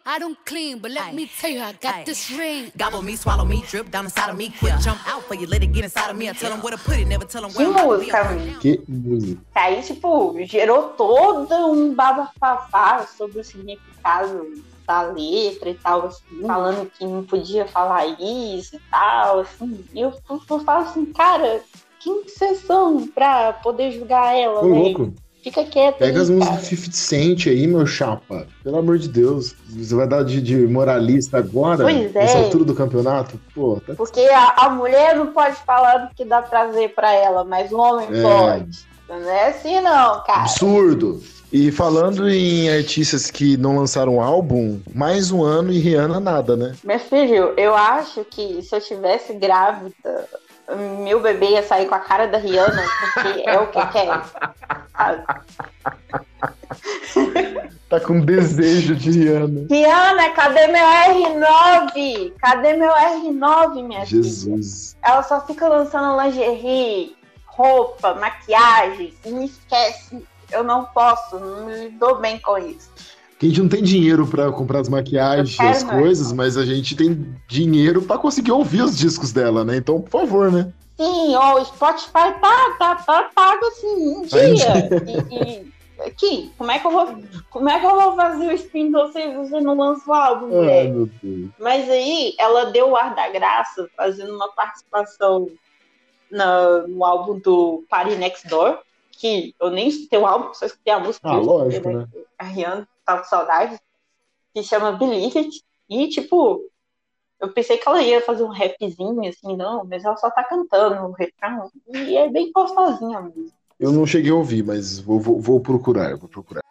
[0.08, 1.14] I to it don't clean, but let Aye.
[1.14, 2.04] me tell you, I got Aye.
[2.06, 2.72] this ring.
[2.78, 4.54] Gobble me, swallow me, drip down inside of me.
[4.62, 4.78] Yeah.
[4.78, 6.30] jump out for you, let it get inside of me.
[6.30, 9.42] I tell them where to put it, never tell them where que música, Que música.
[9.56, 16.92] Aí, tipo, gerou todo um babafafá sobre o significado da letra e tal, assim, falando
[16.92, 19.84] que não podia falar isso e tal, assim.
[19.92, 21.64] E eu, eu, eu falo assim, cara,
[22.00, 25.12] quem que vocês são pra poder julgar ela, louco.
[25.46, 25.98] Fica quieto.
[26.00, 28.48] Pega aí, as músicas do 50 Cent aí, meu chapa.
[28.64, 29.54] Pelo amor de Deus.
[29.70, 31.84] Você vai dar de, de moralista agora?
[31.84, 32.20] Pois é.
[32.20, 33.40] Nessa altura do campeonato?
[33.54, 33.94] Pô, tá...
[33.94, 37.78] Porque a, a, mulher não pode falar do que dá prazer pra ela, mas o
[37.78, 38.22] homem é.
[38.24, 38.88] pode.
[39.08, 40.42] Não é assim, não, cara.
[40.42, 41.22] Absurdo.
[41.54, 46.76] E falando em artistas que não lançaram álbum, mais um ano e Rihanna nada, né?
[46.84, 50.28] Meu filho, eu acho que se eu tivesse grávida
[50.74, 54.10] meu bebê ia sair com a cara da Rihanna, porque é o que quer.
[57.90, 59.68] Tá com desejo de Rihanna.
[59.70, 62.34] Rihanna, cadê meu R9?
[62.40, 64.96] Cadê meu R9, minha Jesus.
[64.96, 65.14] filha?
[65.14, 70.26] Ela só fica lançando lingerie, roupa, maquiagem e me esquece.
[70.52, 73.15] Eu não posso, não me dou bem com isso
[73.46, 77.36] a gente não tem dinheiro para comprar as maquiagens, as coisas, mas a gente tem
[77.48, 79.78] dinheiro para conseguir ouvir os discos dela, né?
[79.78, 80.74] Então, por favor, né?
[80.98, 84.90] Sim, ó, o Spotify tá, tá, tá pago assim um dia.
[85.30, 87.16] e, e, aqui, como é que eu vou,
[87.52, 90.88] como é que eu vou fazer o spin você você não lança o álbum, Ai,
[90.88, 91.52] meu Deus.
[91.60, 95.50] Mas aí ela deu o ar da graça fazendo uma participação
[96.32, 98.80] no, no álbum do Party Next Door,
[99.12, 101.28] que eu nem escutei o álbum, só escutei a música.
[101.28, 102.08] Ah, lógico, né?
[102.40, 103.80] A Rihanna tava com saudade,
[104.54, 105.62] que chama Believe It.
[105.90, 106.62] E, tipo,
[107.40, 111.06] eu pensei que ela ia fazer um rapzinho, assim, não, mas ela só tá cantando
[111.06, 111.70] o refrão.
[111.94, 113.56] E é bem gostosinha música.
[113.80, 116.62] Eu não cheguei a ouvir, mas vou, vou, vou procurar, vou procurar.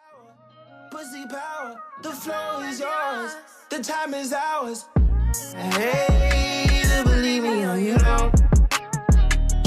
[3.69, 4.85] The time is ours.
[5.53, 8.33] Hey, to believe me or you don't.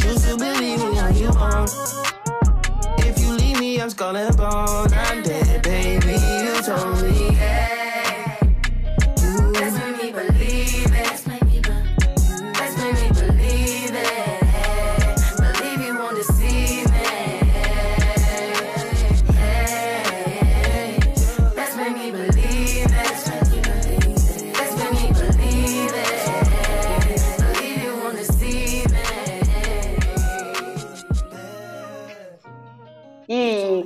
[0.01, 1.71] Choose to believe me or you won't.
[3.01, 4.93] If you leave me, I'm skull and bone.
[4.95, 6.28] I'm dead, baby.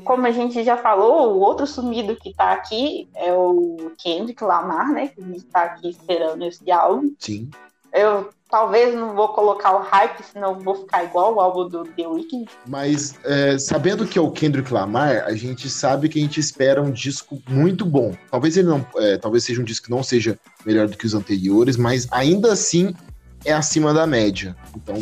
[0.04, 4.92] Como a gente já falou, o outro sumido que tá aqui é o Kendrick Lamar,
[4.92, 5.08] né?
[5.08, 7.14] Que a gente tá aqui esperando esse álbum.
[7.18, 7.50] Sim.
[7.92, 12.06] Eu talvez não vou colocar o hype, senão vou ficar igual o álbum do The
[12.06, 12.50] Weeknd.
[12.66, 16.82] Mas é, sabendo que é o Kendrick Lamar, a gente sabe que a gente espera
[16.82, 18.14] um disco muito bom.
[18.30, 21.14] Talvez ele não, é, talvez seja um disco que não seja melhor do que os
[21.14, 22.94] anteriores, mas ainda assim
[23.42, 24.54] é acima da média.
[24.76, 24.96] Então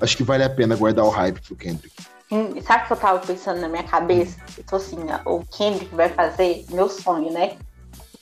[0.00, 2.13] acho que vale a pena guardar o hype pro Kendrick.
[2.30, 4.38] Hum, sabe o que eu tava pensando na minha cabeça?
[4.56, 7.56] Eu tô assim, ó, o Kendrick vai fazer meu sonho, né?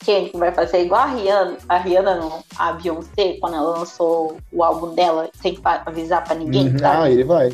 [0.04, 4.64] Kendrick vai fazer igual a Rihanna, a Rihanna não, a Beyoncé, quando ela lançou o
[4.64, 6.68] álbum dela sem avisar pra ninguém.
[6.68, 6.76] Uhum.
[6.82, 7.52] Ah, ele vai.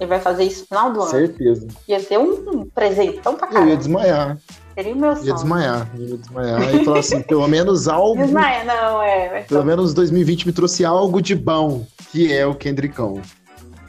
[0.00, 1.10] Ele vai fazer isso no final do ano.
[1.10, 1.68] Certeza.
[1.86, 3.66] Ia ser um, presente tão pra caramba.
[3.66, 4.38] Eu ia desmaiar.
[4.74, 5.26] Seria o meu sonho.
[5.26, 6.74] Ia desmaiar, ia desmaiar.
[6.74, 8.22] E falar assim, pelo menos algo.
[8.22, 9.42] Desmaia, não, é.
[9.42, 13.20] Pelo menos 2020 me trouxe algo de bom, que é o Kendrickão.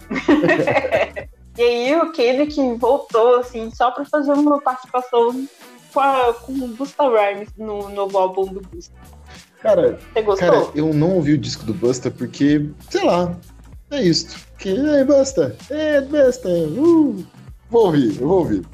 [1.62, 5.48] e aí o Kendrick voltou, assim, só pra fazer uma participação
[5.94, 8.96] com, a, com o Busta Rhymes no novo álbum do Busta.
[9.62, 10.00] Cara,
[10.40, 13.38] cara, eu não ouvi o disco do Busta porque, sei lá,
[13.92, 14.36] é isso.
[14.58, 17.24] Que, é, Busta, é, Busta, uh,
[17.70, 18.66] vou ouvir, eu vou ouvir.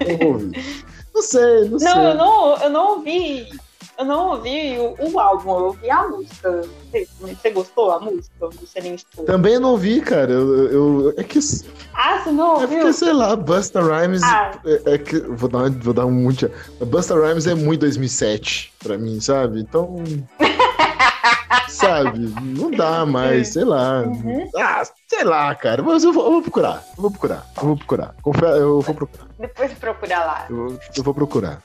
[0.00, 0.84] Eu vou ouvir.
[1.14, 1.88] não sei, não, não sei.
[1.88, 3.46] Não, eu não, eu não ouvi
[3.98, 6.62] eu não ouvi o, o, álbum, eu ouvi a música.
[6.90, 8.48] Você, você gostou da música?
[8.60, 9.24] Você nem escutou?
[9.24, 10.32] Também não ouvi, cara.
[10.32, 11.38] Eu, eu, é que.
[11.94, 12.78] Ah, você não ouviu?
[12.78, 14.22] É porque, sei lá, Busta Rhymes.
[14.22, 14.52] Ah.
[14.64, 15.20] É, é, que.
[15.20, 16.50] Vou dar, vou dar um muito.
[16.80, 19.60] Busta Rhymes é muito 2007 pra mim, sabe?
[19.60, 19.96] Então.
[21.68, 22.34] sabe?
[22.40, 24.02] Não dá mais, sei lá.
[24.02, 24.50] Uhum.
[24.56, 25.82] Ah, sei lá, cara.
[25.82, 26.82] Mas eu vou, eu vou procurar.
[26.96, 27.46] Eu vou procurar.
[27.56, 28.14] Eu vou procurar.
[28.22, 29.26] Confere, eu vou procurar.
[29.38, 30.46] Depois de procurar lá.
[30.48, 31.62] Eu, eu vou procurar.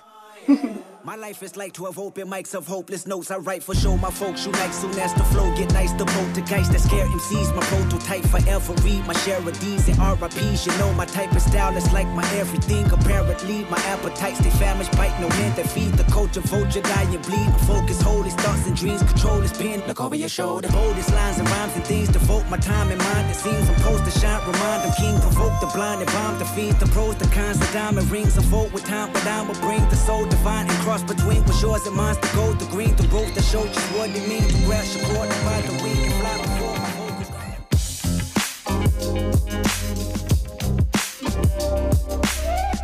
[1.07, 3.31] My life is like 12 open mics of hopeless notes.
[3.31, 5.93] I write for show my folks you like soon as the flow get nice.
[5.93, 8.73] The poltergeist that scare MCs, my prototype forever.
[8.83, 10.65] Read my share of D's and RIPs.
[10.65, 12.91] You know my type of style is like my everything.
[12.91, 16.41] Apparently, my appetites they famished, bite no hand that feed the culture.
[16.41, 17.47] Vulture, die and bleed.
[17.55, 19.01] My Focus, hold his thoughts and dreams.
[19.01, 19.81] Control his pen.
[19.87, 20.67] Look over your shoulder.
[20.67, 22.09] Boldest lines and rhymes and things.
[22.09, 23.31] Devote my time and mind.
[23.31, 24.41] It seems I'm supposed to shine.
[24.45, 25.15] Remind them king.
[25.21, 26.77] Provoke the blind and bomb the fiends.
[26.81, 28.37] The pros, the cons, the diamond rings.
[28.37, 31.41] I vote with time, but I will bring the soul divine and cross cross between
[31.43, 32.15] what's yours and mine.
[32.15, 37.27] The green, what it means to grab the and fly before my focus.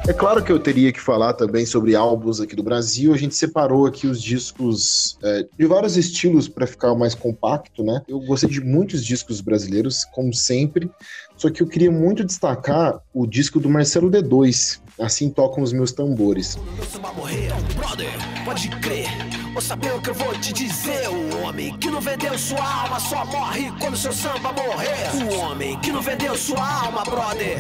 [0.06, 3.14] É claro que eu teria que falar também sobre álbuns aqui do Brasil.
[3.14, 8.02] A gente separou aqui os discos é, de vários estilos para ficar mais compacto, né?
[8.06, 10.92] Eu gostei de muitos discos brasileiros, como sempre.
[11.38, 15.92] Só que eu queria muito destacar o disco do Marcelo D2, Assim tocam os meus
[15.92, 16.56] tambores.
[17.76, 18.12] Brother,
[18.46, 19.08] pode crer,
[19.52, 21.10] vou saber o que eu vou te dizer.
[21.10, 25.34] O homem que não vendeu sua alma só morre quando seu samba morrer.
[25.34, 27.60] O homem que não vendeu sua alma, brother.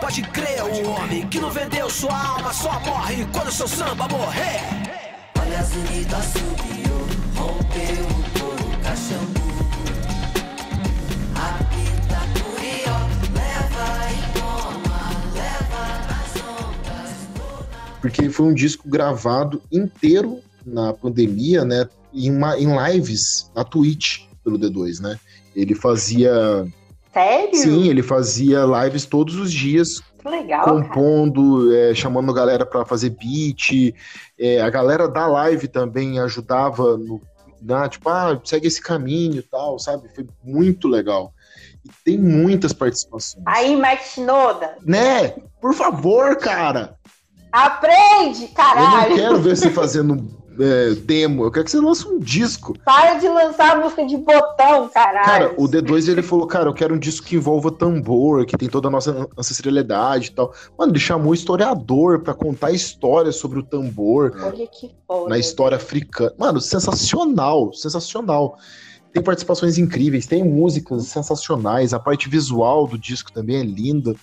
[0.00, 4.60] Pode crer, o homem que não vendeu sua alma só morre quando seu samba morrer.
[5.40, 6.96] Olha as unidas subiu,
[7.34, 8.45] rompeu o
[18.06, 21.88] porque foi um disco gravado inteiro na pandemia, né?
[22.14, 25.18] Em, uma, em lives na Twitch pelo D2, né?
[25.54, 26.66] Ele fazia.
[27.12, 27.54] Sério?
[27.56, 30.00] Sim, ele fazia lives todos os dias.
[30.20, 30.64] Que legal.
[30.64, 33.92] Compondo, é, chamando a galera para fazer beat.
[34.38, 37.20] É, a galera da live também ajudava no.
[37.60, 40.08] Na, tipo, ah, segue esse caminho e tal, sabe?
[40.14, 41.32] Foi muito legal.
[41.84, 43.42] E tem muitas participações.
[43.46, 44.76] Aí, Mike Shinoda.
[44.84, 45.30] Né?
[45.60, 46.96] Por favor, cara.
[47.56, 48.84] Aprende, caralho!
[48.84, 50.28] Eu não quero ver você fazendo
[50.60, 52.78] é, demo, eu quero que você lance um disco.
[52.84, 55.24] Para de lançar música de botão, caralho.
[55.24, 58.68] Cara, o D2 ele falou, cara, eu quero um disco que envolva tambor, que tem
[58.68, 60.52] toda a nossa ancestralidade e tal.
[60.78, 64.36] Mano, ele chamou historiador para contar histórias sobre o tambor.
[64.38, 65.30] Olha que foda.
[65.30, 66.34] Na história africana.
[66.36, 68.58] Mano, sensacional, sensacional.
[69.14, 74.14] Tem participações incríveis, tem músicas sensacionais, a parte visual do disco também é linda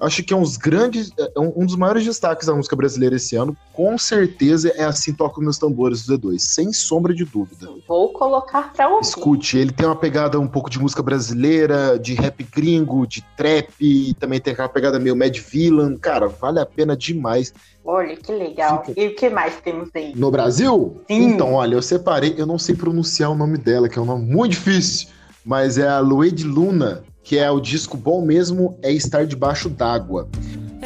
[0.00, 3.16] acho que é um dos grandes, é, é um dos maiores destaques da música brasileira
[3.16, 7.68] esse ano, com certeza é Assim Toco Meus Tambores do D2, sem sombra de dúvida.
[7.86, 9.06] Vou colocar pra ouvir.
[9.06, 13.70] Escute, ele tem uma pegada um pouco de música brasileira, de rap gringo, de trap,
[13.80, 17.52] e também tem aquela pegada meio Mad Villain, cara, vale a pena demais.
[17.84, 18.84] Olha, que legal.
[18.84, 19.00] Fica...
[19.00, 20.12] E o que mais temos aí?
[20.14, 21.00] No Brasil?
[21.08, 21.32] Sim.
[21.32, 24.24] Então, olha, eu separei, eu não sei pronunciar o nome dela, que é um nome
[24.24, 25.08] muito difícil,
[25.44, 30.28] mas é a Lued Luna, que é o disco bom mesmo é estar debaixo d'água.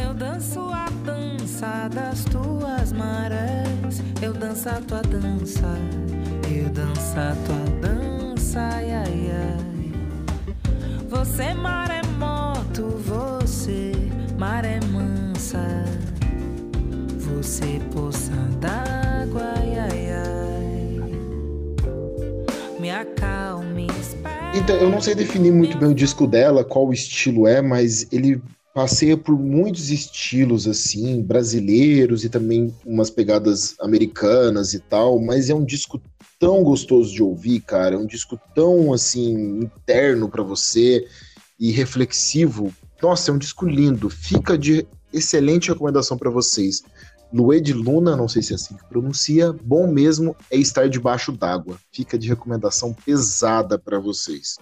[0.01, 5.69] Eu danço a dança das tuas marés, eu danço a tua dança,
[6.55, 9.93] eu danço a tua dança, ai ai ai.
[11.09, 13.93] Você maremoto, você
[14.39, 15.85] maré mansa.
[17.45, 19.04] ser poça d'água,
[24.55, 28.07] Então, eu não sei definir muito bem o disco dela, qual o estilo é, mas
[28.13, 28.41] ele
[28.73, 35.55] passeia por muitos estilos assim, brasileiros e também umas pegadas americanas e tal, mas é
[35.55, 36.01] um disco
[36.39, 41.07] tão gostoso de ouvir, cara, é um disco tão assim interno para você
[41.59, 42.73] e reflexivo.
[43.03, 44.09] Nossa, é um disco lindo.
[44.09, 46.83] Fica de excelente recomendação para vocês.
[47.35, 51.33] Luê de Luna, não sei se é assim que pronuncia, bom mesmo é estar debaixo
[51.33, 51.77] d'água.
[51.91, 54.57] Fica de recomendação pesada para vocês.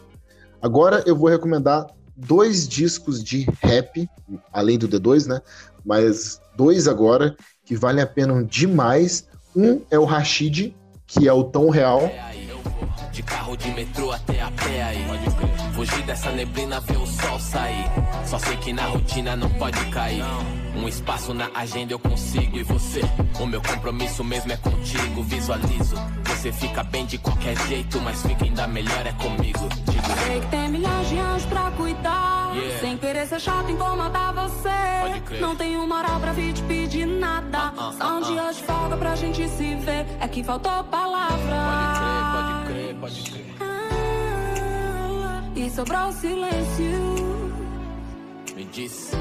[0.62, 4.08] Agora eu vou recomendar dois discos de rap,
[4.50, 5.42] além do D2, né?
[5.84, 9.28] Mas dois agora que valem a pena demais.
[9.54, 10.74] Um é o Rashid,
[11.06, 12.10] que é o Tão Real.
[13.12, 15.51] De carro de metrô até a pé aí.
[15.82, 17.90] Fugir dessa neblina, ver o sol sair.
[18.24, 20.22] Só sei que na rotina não pode cair.
[20.76, 22.56] Um espaço na agenda eu consigo.
[22.56, 23.00] E você?
[23.40, 25.24] O meu compromisso mesmo é contigo.
[25.24, 25.96] Visualizo.
[26.24, 29.68] Você fica bem de qualquer jeito, mas fica ainda melhor é comigo.
[29.90, 30.06] Digo.
[30.24, 32.52] Sei que tem milhões de anjos pra cuidar.
[32.54, 32.78] Yeah.
[32.78, 35.40] Sem querer ser chato, incomodar você.
[35.40, 37.72] Não tenho moral pra vir te pedir nada.
[37.72, 40.06] Uh -uh, Só um uh dia de folga pra gente se ver.
[40.20, 41.56] É que faltou palavra.
[41.72, 43.71] Pode crer, pode crer, pode crer.
[45.62, 47.54] Ah, e sobrou o silêncio.
[48.56, 49.12] Me diz.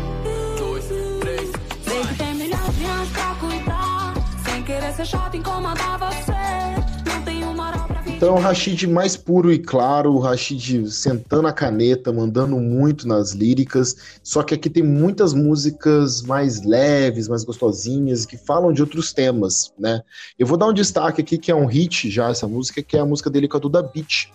[0.58, 0.86] Dois,
[1.20, 1.52] três.
[1.84, 4.14] Sei que tem milhões de anos pra cuidar.
[4.44, 6.32] Sem querer ser chato, incomodar você.
[7.06, 8.14] Não tenho moral pra vir.
[8.16, 13.34] Então, o Rashid mais puro e claro, o Rashid sentando a caneta, mandando muito nas
[13.34, 13.96] líricas.
[14.24, 19.72] Só que aqui tem muitas músicas mais leves, mais gostosinhas, que falam de outros temas,
[19.78, 20.02] né?
[20.40, 23.00] Eu vou dar um destaque aqui, que é um hit já, essa música, que é
[23.00, 24.32] a música dele com a Duda Beat.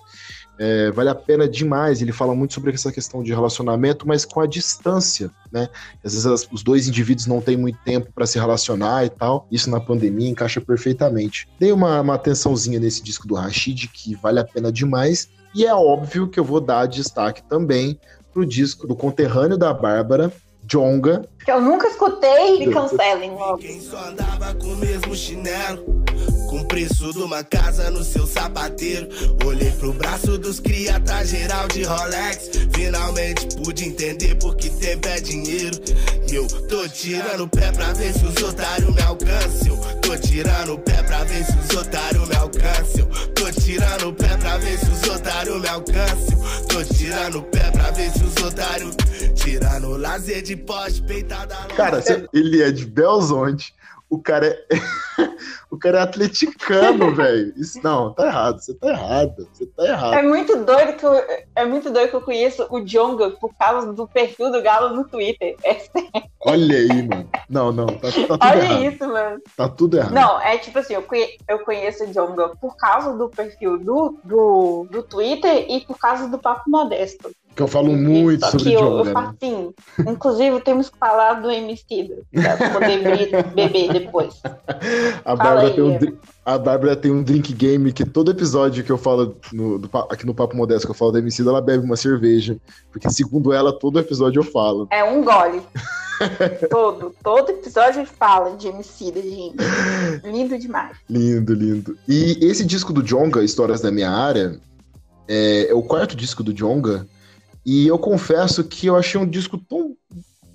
[0.59, 2.01] É, vale a pena demais.
[2.01, 5.69] Ele fala muito sobre essa questão de relacionamento, mas com a distância, né?
[6.05, 9.47] Às vezes as, os dois indivíduos não têm muito tempo para se relacionar e tal.
[9.51, 11.49] Isso na pandemia encaixa perfeitamente.
[11.59, 15.29] Dei uma, uma atençãozinha nesse disco do Rashid, que vale a pena demais.
[15.55, 17.99] E é óbvio que eu vou dar destaque também
[18.33, 20.33] pro disco do conterrâneo da Bárbara,
[20.65, 21.27] Jonga.
[21.45, 23.59] Que eu nunca escutei e cancelem logo.
[23.59, 26.05] Quem só andava com o mesmo chinelo
[26.47, 29.09] com o preço de uma casa no seu sapateiro.
[29.45, 32.51] Olhei pro braço dos cria, tá geral de Rolex.
[32.73, 35.77] Finalmente pude entender porque tempo é dinheiro.
[36.31, 39.77] E eu tô tirando o pé pra ver se os otários me alcançam.
[40.01, 43.07] Tô tirando o pé pra ver se os otários me alcançam.
[43.35, 46.39] Tô tirando o pé pra ver se os otários me alcançam.
[46.69, 48.97] Tô tirando o pé pra ver se os otários.
[49.35, 51.55] Tirando lazer de poste, peitada.
[51.77, 53.75] Cara, ele é de Belzonte
[54.09, 54.67] o cara é.
[55.71, 57.53] o cara é atleticano, velho.
[57.57, 58.61] Isso não, tá errado.
[58.61, 59.49] Você tá errado.
[59.53, 60.15] Você tá errado.
[60.15, 61.15] É muito doido que eu,
[61.55, 65.05] é muito doido que eu conheço o Jonga por causa do perfil do Galo no
[65.05, 65.57] Twitter.
[66.47, 67.29] É Olha aí, mano.
[67.51, 68.85] Não, não, tá, tá tudo Olha errado.
[68.85, 69.43] isso, mano.
[69.57, 70.13] Tá tudo errado.
[70.15, 74.17] Não, é tipo assim, eu, conhe, eu conheço o Jonga por causa do perfil do,
[74.23, 77.33] do, do Twitter e por causa do Papo Modesto.
[77.57, 79.35] Que eu falo muito Só sobre que o eu, eu falo né?
[79.43, 79.75] assim,
[80.07, 84.35] inclusive temos que falar do MC pra poder be- beber depois.
[85.25, 88.93] A Bárbara, aí, tem um, a Bárbara tem um drink game que todo episódio que
[88.93, 91.83] eu falo no- do aqui no Papo Modesto, que eu falo da MC, ela bebe
[91.83, 92.59] uma cerveja.
[92.93, 94.87] Porque, segundo ela, todo episódio eu falo.
[94.91, 95.63] É um gole.
[96.71, 99.57] todo, todo episódio fala de MC gente.
[100.25, 100.97] Lindo demais.
[101.09, 101.97] Lindo, lindo.
[102.07, 104.61] E esse disco do Jonga, Histórias da Minha Área,
[105.27, 107.07] é, é o quarto disco do Jonga.
[107.67, 109.97] E eu confesso que eu achei um disco tão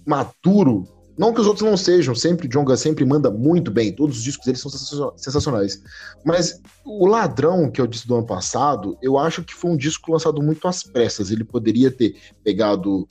[0.07, 0.87] maturo.
[1.17, 4.45] Não que os outros não sejam, sempre Jonga sempre manda muito bem, todos os discos
[4.45, 5.83] dele são sensacion- sensacionais.
[6.23, 9.77] Mas o Ladrão, que é o disco do ano passado, eu acho que foi um
[9.77, 11.29] disco lançado muito às pressas.
[11.29, 13.05] Ele poderia ter pegado,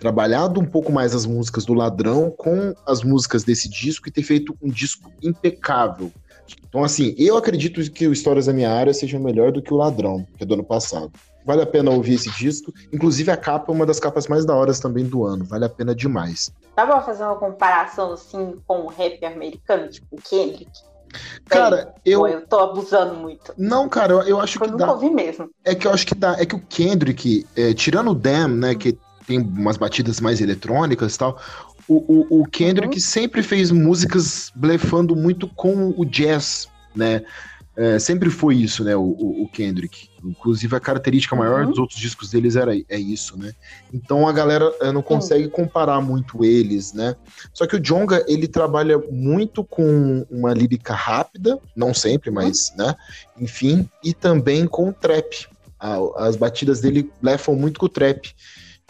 [0.00, 4.24] trabalhado um pouco mais as músicas do Ladrão com as músicas desse disco e ter
[4.24, 6.12] feito um disco impecável.
[6.68, 9.76] Então, assim, eu acredito que o Histórias da Minha Área seja melhor do que o
[9.76, 11.12] Ladrão, que é do ano passado.
[11.44, 12.72] Vale a pena ouvir esse disco.
[12.92, 15.44] Inclusive, a capa é uma das capas mais da horas também do ano.
[15.44, 16.50] Vale a pena demais.
[16.76, 20.70] Dá pra fazer uma comparação assim com o rap americano, tipo o Kendrick?
[21.48, 22.20] Cara, eu.
[22.20, 23.52] Ou eu tô abusando muito.
[23.56, 24.92] Não, cara, eu, eu acho Eu que nunca dá.
[24.92, 25.48] ouvi mesmo.
[25.64, 26.36] É que eu acho que dá.
[26.40, 31.14] É que o Kendrick, é, tirando o Damn, né, que tem umas batidas mais eletrônicas
[31.14, 31.38] e tal,
[31.86, 31.94] o,
[32.36, 33.00] o, o Kendrick Uhum.
[33.00, 37.22] sempre fez músicas blefando muito com o jazz, né?
[37.76, 40.08] É, sempre foi isso, né, o, o- Kendrick.
[40.24, 41.70] Inclusive, a característica maior Uhum.
[41.70, 43.52] dos outros discos deles era, é isso, né?
[43.92, 47.14] Então a galera eh, não consegue comparar muito eles, né?
[47.52, 52.94] Só que o Jonga, ele trabalha muito com uma lírica rápida, não sempre, mas, né?
[53.36, 55.46] Enfim, e também com o trap.
[55.78, 58.32] A- As batidas dele lefam muito com o trap.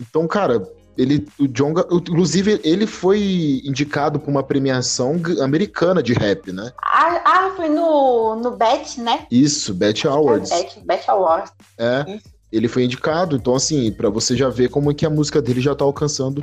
[0.01, 0.63] Então, cara,
[0.97, 6.73] Ele, o Jonga, inclusive, ele foi indicado para uma premiação americana de rap, né?
[6.81, 9.27] Ah, ah foi no, no Bet, né?
[9.31, 10.51] Isso, Bet Awards.
[10.51, 11.53] Bet, Bet Awards.
[11.79, 12.05] É.
[12.09, 12.35] Isso.
[12.53, 15.61] Ele foi indicado, então assim, para você já ver como é que a música dele
[15.61, 16.41] já tá alcançando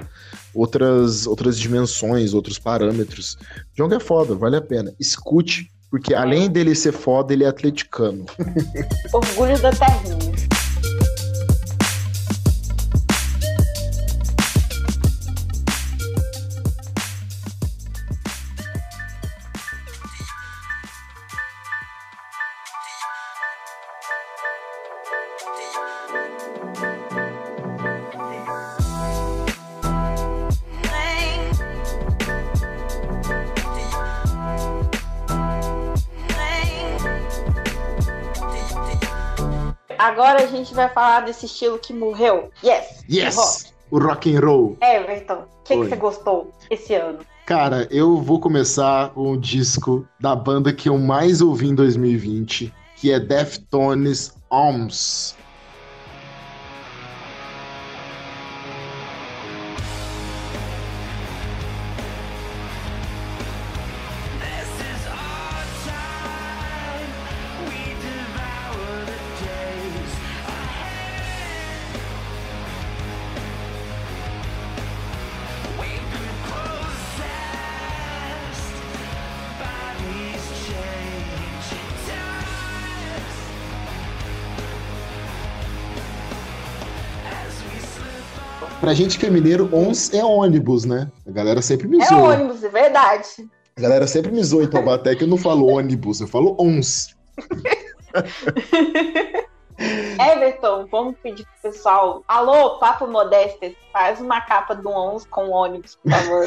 [0.53, 3.37] outras outras dimensões, outros parâmetros.
[3.73, 4.93] Jonga é foda, vale a pena.
[4.99, 8.25] Escute, porque além dele ser foda, ele é atleticano.
[9.13, 10.60] Orgulho da terrinha.
[40.01, 42.49] Agora a gente vai falar desse estilo que morreu.
[42.63, 43.03] Yes!
[43.09, 43.35] Yes!
[43.35, 43.71] Rock.
[43.91, 44.77] O rock and roll.
[44.81, 47.19] Everton, o que, que você gostou esse ano?
[47.45, 52.73] Cara, eu vou começar com o disco da banda que eu mais ouvi em 2020,
[52.95, 55.35] que é Deftones Arms.
[88.91, 91.09] Pra gente que é mineiro, ons é ônibus, né?
[91.25, 92.17] A galera sempre me é zoa.
[92.17, 93.49] É ônibus, é verdade.
[93.77, 97.15] A galera sempre me zoa em Taubaté que eu não falo ônibus, eu falo ons.
[100.19, 102.21] Everton, vamos pedir pro pessoal.
[102.27, 106.45] Alô, Papo Modestas, faz uma capa do 11 com ônibus, por favor.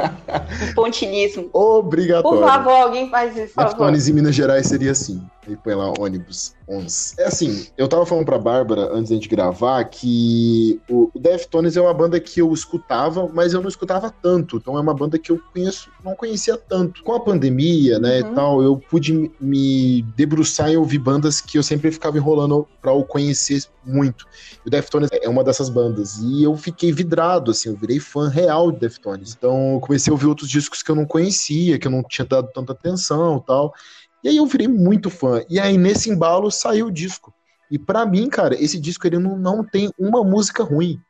[0.74, 1.50] Pontilismo.
[1.52, 2.38] Obrigatório.
[2.38, 3.94] Por favor, alguém faz isso, por favor.
[3.94, 5.22] em Minas Gerais seria assim.
[5.48, 7.14] E põe lá ônibus 11.
[7.18, 11.80] É assim, eu tava falando pra Bárbara, antes da gente gravar, que o Deftones é
[11.80, 14.56] uma banda que eu escutava, mas eu não escutava tanto.
[14.56, 17.02] Então é uma banda que eu conheço, não conhecia tanto.
[17.02, 18.32] Com a pandemia, né, uhum.
[18.32, 22.92] e tal, eu pude me debruçar e ouvir bandas que eu sempre ficava enrolando pra
[22.92, 24.26] eu conhecer muito.
[24.66, 26.18] O Deftones é uma dessas bandas.
[26.18, 29.34] E eu fiquei vidrado, assim, eu virei fã real de Deftones.
[29.36, 32.26] Então eu comecei a ouvir outros discos que eu não conhecia, que eu não tinha
[32.26, 33.72] dado tanta atenção tal.
[34.22, 35.42] E aí eu virei muito fã.
[35.48, 37.32] E aí nesse embalo saiu o disco.
[37.70, 41.00] E para mim, cara, esse disco ele não, não tem uma música ruim.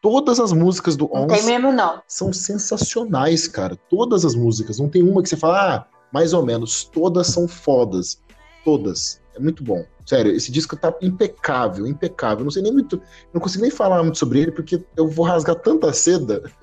[0.00, 2.00] Todas as músicas do Ons mesmo, não.
[2.06, 3.76] são sensacionais, cara.
[3.88, 4.78] Todas as músicas.
[4.78, 6.84] Não tem uma que você fala, ah, mais ou menos.
[6.84, 8.20] Todas são fodas.
[8.64, 9.20] Todas.
[9.36, 9.84] É muito bom.
[10.06, 12.44] Sério, esse disco tá impecável, impecável.
[12.44, 13.02] Não sei nem muito.
[13.34, 16.42] Não consigo nem falar muito sobre ele, porque eu vou rasgar tanta seda.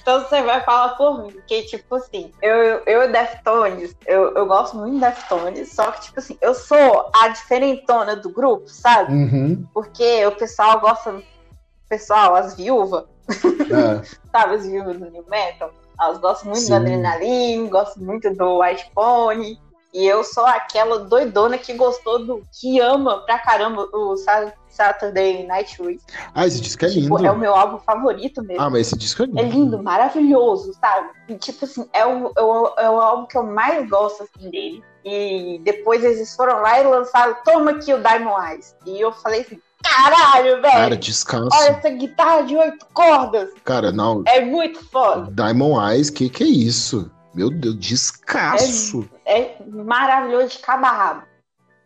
[0.00, 2.54] então você vai falar por mim, que tipo assim, eu,
[2.86, 7.28] eu Deftones, eu, eu gosto muito de Deftones, só que tipo assim, eu sou a
[7.28, 9.12] diferentona do grupo, sabe?
[9.12, 9.66] Uhum.
[9.74, 11.22] Porque o pessoal gosta, o
[11.88, 14.02] pessoal, as viúvas, é.
[14.30, 16.68] sabe, as viúvas do New Metal, elas gostam muito Sim.
[16.68, 19.60] do Adrenaline, gostam muito do White Pony,
[19.92, 22.46] e eu sou aquela doidona que gostou do.
[22.52, 24.14] que ama pra caramba o
[24.68, 26.04] Saturday Night Race.
[26.34, 27.16] Ah, esse disco é lindo.
[27.16, 28.62] Tipo, é o meu álbum favorito mesmo.
[28.62, 29.40] Ah, mas esse disco é lindo.
[29.40, 31.08] É lindo, maravilhoso, sabe?
[31.28, 34.50] E, tipo assim, é o, é, o, é o álbum que eu mais gosto assim,
[34.50, 34.84] dele.
[35.04, 38.76] E depois eles foram lá e lançaram Toma aqui o Diamond Eyes.
[38.84, 40.74] E eu falei assim, caralho, velho.
[40.74, 41.56] Cara, descanso.
[41.56, 43.48] Olha essa guitarra de oito cordas.
[43.64, 44.22] Cara, não.
[44.26, 45.30] É muito foda.
[45.30, 47.10] Diamond Eyes, que que é isso?
[47.34, 49.08] Meu Deus, descasso.
[49.12, 51.22] É, é maravilhoso de cabo a rabo.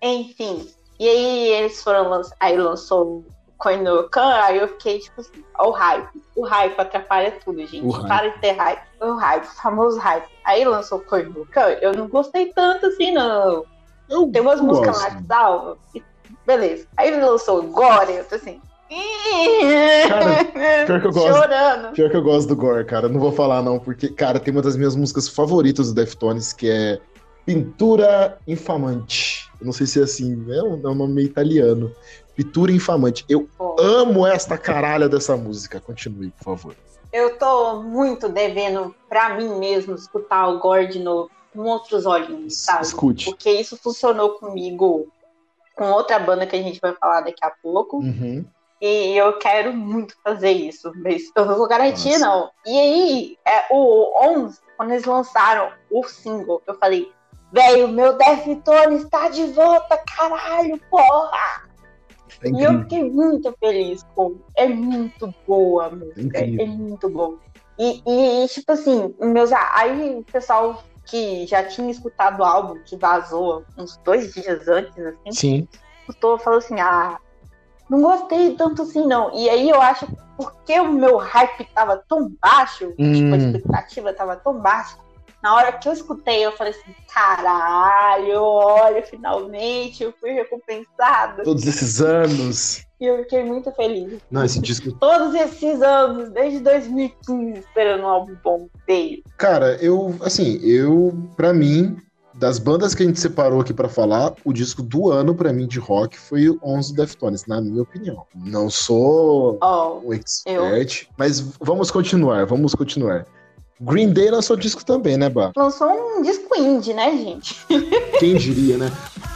[0.00, 0.68] Enfim.
[0.98, 2.36] E aí eles foram lançar.
[2.38, 3.24] Aí lançou o
[3.58, 6.22] Koinokan, aí eu fiquei tipo assim, ó, o hype.
[6.36, 7.86] O hype atrapalha tudo, gente.
[8.06, 8.82] Para de ter hype.
[9.00, 10.28] O hype, o famoso hype.
[10.44, 13.64] Aí lançou o Koinokan, eu não gostei tanto assim, não.
[14.08, 15.76] Eu Tem umas músicas lá que salvam.
[16.46, 16.86] Beleza.
[16.96, 18.60] Aí ele lançou o Gore, eu tô assim,
[20.08, 20.44] Cara,
[20.84, 21.34] pior que eu gosto.
[21.34, 21.92] Chorando.
[21.92, 23.08] Pior que eu gosto do Gore, cara.
[23.08, 26.68] Não vou falar, não, porque, cara, tem uma das minhas músicas favoritas do Deftones, que
[26.68, 27.00] é
[27.44, 29.50] Pintura Infamante.
[29.60, 31.92] Eu não sei se é assim, é um, é um nome meio italiano.
[32.34, 33.24] Pintura Infamante.
[33.28, 35.80] Eu amo esta caralha dessa música.
[35.80, 36.76] Continue, por favor.
[37.12, 42.56] Eu tô muito devendo pra mim mesmo escutar o Gore de novo com outros olhinhos,
[42.56, 42.84] sabe?
[42.84, 43.26] Escute.
[43.26, 45.08] Porque isso funcionou comigo
[45.76, 47.98] com outra banda que a gente vai falar daqui a pouco.
[47.98, 48.44] Uhum.
[48.80, 52.26] E eu quero muito fazer isso, mas eu não vou garantir, Nossa.
[52.26, 52.50] não.
[52.66, 57.12] E aí, é, o 11, quando eles lançaram o single, eu falei,
[57.52, 61.70] velho, meu Deftones está de volta, caralho, porra!
[62.44, 64.36] É e eu fiquei muito feliz com.
[64.56, 66.38] É muito boa a música.
[66.38, 67.36] É, é, muito bom.
[67.78, 69.52] E, e, tipo assim, meus.
[69.52, 74.98] Aí o pessoal que já tinha escutado o álbum, que vazou uns dois dias antes,
[74.98, 75.32] assim.
[75.32, 75.68] Sim.
[76.00, 77.18] Escutou, falou assim: ah,
[77.88, 79.32] não gostei tanto assim, não.
[79.34, 83.12] E aí eu acho porque o meu hype tava tão baixo, hum.
[83.12, 83.36] tipo, a hum.
[83.36, 84.96] expectativa tava tão baixa,
[85.42, 91.42] na hora que eu escutei, eu falei assim: caralho, olha, finalmente eu fui recompensado.
[91.42, 92.86] Todos esses anos.
[93.00, 94.20] E eu fiquei muito feliz.
[94.30, 94.92] Não, esse disco.
[94.92, 99.24] Todos esses anos, desde 2015, esperando um álbum bom dele.
[99.36, 101.96] Cara, eu, assim, eu, pra mim,
[102.32, 105.66] das bandas que a gente separou aqui para falar, o disco do ano para mim
[105.66, 108.24] de rock foi o 11 Deftones, na minha opinião.
[108.34, 111.14] Não sou oh, um expert, eu...
[111.18, 113.26] mas vamos continuar, vamos continuar.
[113.84, 115.50] Green Day lançou disco também, né, Bah?
[115.56, 117.56] Lançou um disco indie, né, gente?
[118.20, 118.92] Quem diria, né?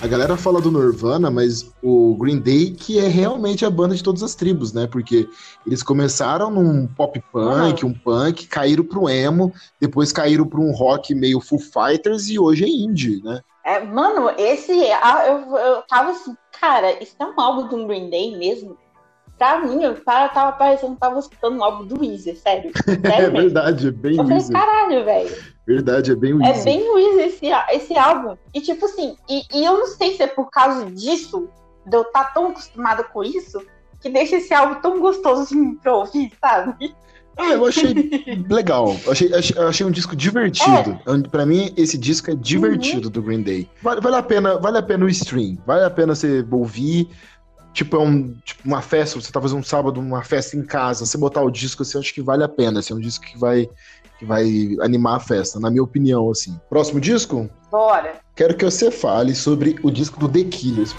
[0.00, 4.02] A galera fala do Nirvana, mas o Green Day que é realmente a banda de
[4.02, 4.86] todas as tribos, né?
[4.86, 5.28] Porque
[5.66, 11.12] eles começaram num pop punk, um punk, caíram pro emo, depois caíram pro um rock
[11.16, 13.40] meio Foo Fighters e hoje é indie, né?
[13.64, 18.36] É, mano, esse eu, eu tava assim, cara, isso é um álbum do Green Day
[18.36, 18.78] mesmo?
[19.38, 22.72] Pra mim, o cara tava parecendo que tava escutando um álbum do Weezer, sério.
[22.84, 25.36] sério é verdade, é bem Eu falei, caralho, velho.
[25.64, 28.36] Verdade, é bem o É bem o esse, esse álbum.
[28.52, 31.48] E tipo assim, e, e, eu não sei se é por causa disso,
[31.86, 33.62] de eu estar tá tão acostumada com isso,
[34.00, 36.94] que deixa esse álbum tão gostoso assim, pra ouvir, sabe?
[37.36, 37.94] Ah, eu achei
[38.50, 38.96] legal.
[39.06, 40.98] Eu achei, achei um disco divertido.
[41.06, 41.28] É.
[41.28, 43.12] Pra mim, esse disco é divertido uhum.
[43.12, 43.70] do Green Day.
[43.80, 45.56] Vale, vale, a pena, vale a pena o stream.
[45.64, 47.08] Vale a pena você ouvir.
[47.72, 51.06] Tipo, é um, tipo, uma festa, você tá fazendo um sábado, uma festa em casa,
[51.06, 52.80] você botar o disco, assim, acho que vale a pena.
[52.80, 53.68] Assim, é um disco que vai
[54.18, 56.58] que vai animar a festa, na minha opinião, assim.
[56.68, 57.48] Próximo disco?
[57.70, 58.16] Bora.
[58.34, 60.94] Quero que você fale sobre o disco do The Killers.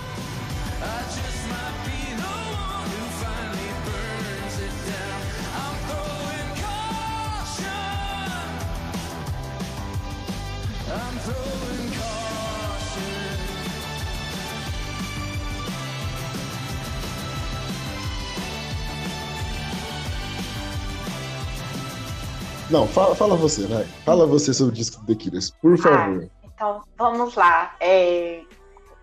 [22.69, 23.83] Não, fala, fala você, vai.
[24.05, 26.23] Fala você sobre o disco do The Killers, por ah, favor.
[26.23, 27.75] Ah, então, vamos lá.
[27.79, 28.41] É,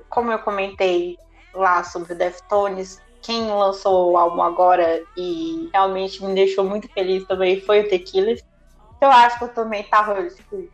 [0.09, 1.19] como eu comentei
[1.53, 7.27] lá sobre o Deftones, quem lançou o álbum agora e realmente me deixou muito feliz
[7.27, 8.41] também foi o The Killers.
[9.01, 10.69] Eu acho que eu também tava, tipo,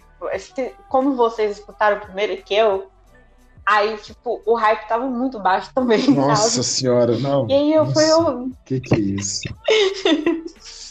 [0.89, 2.91] como vocês escutaram primeiro que eu,
[3.65, 6.11] aí, tipo, o hype tava muito baixo também.
[6.11, 6.65] Nossa sabe?
[6.65, 7.49] senhora, não.
[7.49, 8.11] E aí eu Nossa, fui.
[8.11, 8.51] Eu...
[8.67, 9.43] Que que é isso?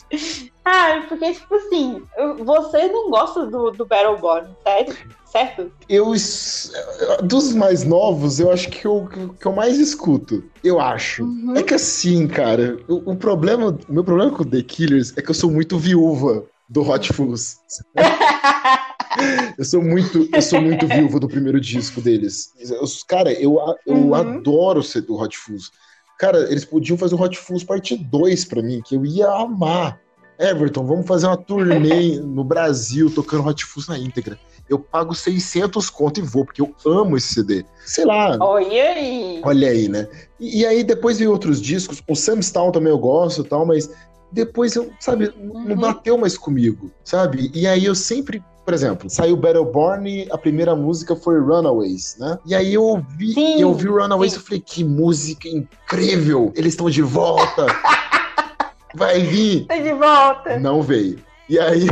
[0.63, 2.03] Ah, porque, tipo assim,
[2.45, 4.95] você não gosta do, do Battleborn, sério?
[5.25, 5.71] Certo?
[5.87, 6.13] Eu.
[7.23, 9.07] Dos mais novos, eu acho que eu,
[9.39, 10.43] que eu mais escuto.
[10.61, 11.23] Eu acho.
[11.23, 11.55] Uhum.
[11.55, 13.77] É que assim, cara, o, o, problema.
[13.87, 17.59] O meu problema com The Killers é que eu sou muito viúva do Hot Fuzz.
[19.57, 22.53] eu sou muito, eu sou muito viúva do primeiro disco deles.
[22.59, 23.57] Eu, cara, eu,
[23.87, 24.13] eu uhum.
[24.13, 25.71] adoro ser do Hot Fuzz.
[26.21, 29.99] Cara, eles podiam fazer o Hot Fuzz parte 2 pra mim, que eu ia amar.
[30.37, 34.37] Everton, vamos fazer uma turnê no Brasil tocando Hot Fuzz na íntegra.
[34.69, 37.65] Eu pago 600 conto e vou, porque eu amo esse CD.
[37.87, 38.37] Sei lá.
[38.39, 39.41] Olha aí.
[39.43, 40.07] Olha aí, né?
[40.39, 42.03] E, e aí depois veio outros discos.
[42.07, 43.89] O Sam Stone também eu gosto tal, mas
[44.31, 45.69] depois eu, sabe, uhum.
[45.69, 47.49] não bateu mais comigo, sabe?
[47.51, 52.39] E aí eu sempre por exemplo, saiu Battleborn, a primeira música foi Runaways, né?
[52.45, 56.53] E aí eu ouvi, sim, eu ouvi Runaways e falei, que música incrível!
[56.55, 57.65] Eles estão de volta!
[58.95, 59.67] Vai vir.
[59.67, 60.57] Tá de volta.
[60.57, 61.19] Não veio.
[61.49, 61.85] E aí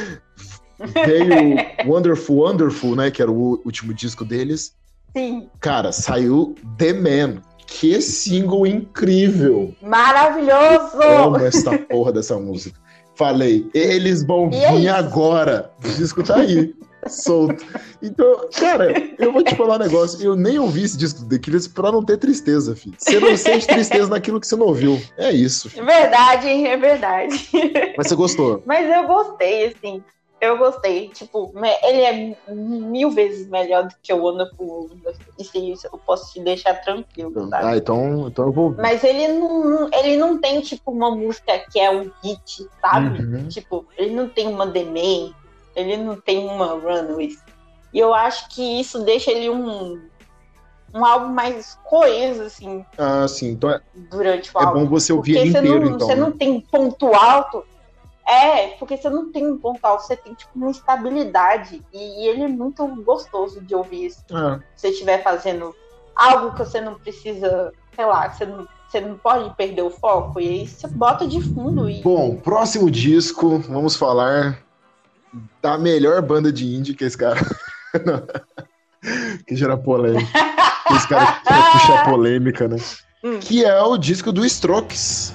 [1.04, 3.10] veio Wonderful Wonderful, né?
[3.10, 4.74] Que era o último disco deles.
[5.14, 5.50] Sim.
[5.60, 7.42] Cara, saiu The Man.
[7.66, 9.74] Que single incrível!
[9.82, 11.02] Maravilhoso!
[11.02, 12.80] Eu amo essa porra dessa música.
[13.14, 15.70] Falei, eles vão e vir é agora.
[15.84, 16.74] O disco tá aí
[17.08, 17.64] solto.
[18.02, 20.24] Então, cara, eu vou te falar um negócio.
[20.24, 22.94] Eu nem ouvi esse disco do The Killers pra não ter tristeza, filho.
[22.98, 25.00] Você não sente tristeza naquilo que você não ouviu.
[25.16, 25.70] É isso.
[25.76, 27.50] É verdade, é verdade.
[27.96, 28.62] Mas você gostou?
[28.66, 30.02] Mas eu gostei, assim.
[30.42, 31.08] Eu gostei.
[31.10, 31.52] Tipo,
[31.84, 34.90] ele é mil vezes melhor do que o Wonderful
[35.38, 37.64] Isso eu posso te deixar tranquilo, sabe?
[37.64, 38.74] Ah, então, então eu vou.
[38.76, 43.22] Mas ele não, ele não tem, tipo, uma música que é um hit, sabe?
[43.22, 43.48] Uhum.
[43.48, 45.32] Tipo, ele não tem uma The Man,
[45.76, 47.38] ele não tem uma Runaways.
[47.94, 50.02] E eu acho que isso deixa ele um,
[50.92, 52.84] um álbum mais coeso, assim.
[52.98, 53.50] Ah, sim.
[53.50, 54.70] Então é, durante o álbum.
[54.70, 56.08] É bom você ouvir ele inteiro, não, então.
[56.08, 56.20] Você né?
[56.20, 57.64] não tem ponto alto
[58.26, 61.82] é, porque você não tem um ponto alto, você tem tipo uma estabilidade.
[61.92, 64.24] E, e ele é muito gostoso de ouvir isso.
[64.30, 64.60] É.
[64.76, 65.74] Se você estiver fazendo
[66.14, 70.40] algo que você não precisa, sei lá, você não, você não pode perder o foco.
[70.40, 71.88] E aí você bota de fundo.
[71.90, 72.00] E...
[72.02, 74.62] Bom, próximo disco, vamos falar
[75.60, 77.40] da melhor banda de indie que esse cara.
[79.46, 80.30] que gera polêmica.
[80.86, 81.40] que esse cara
[81.72, 82.76] puxa polêmica, né?
[83.24, 83.38] Hum.
[83.40, 85.34] Que é o disco do Strokes.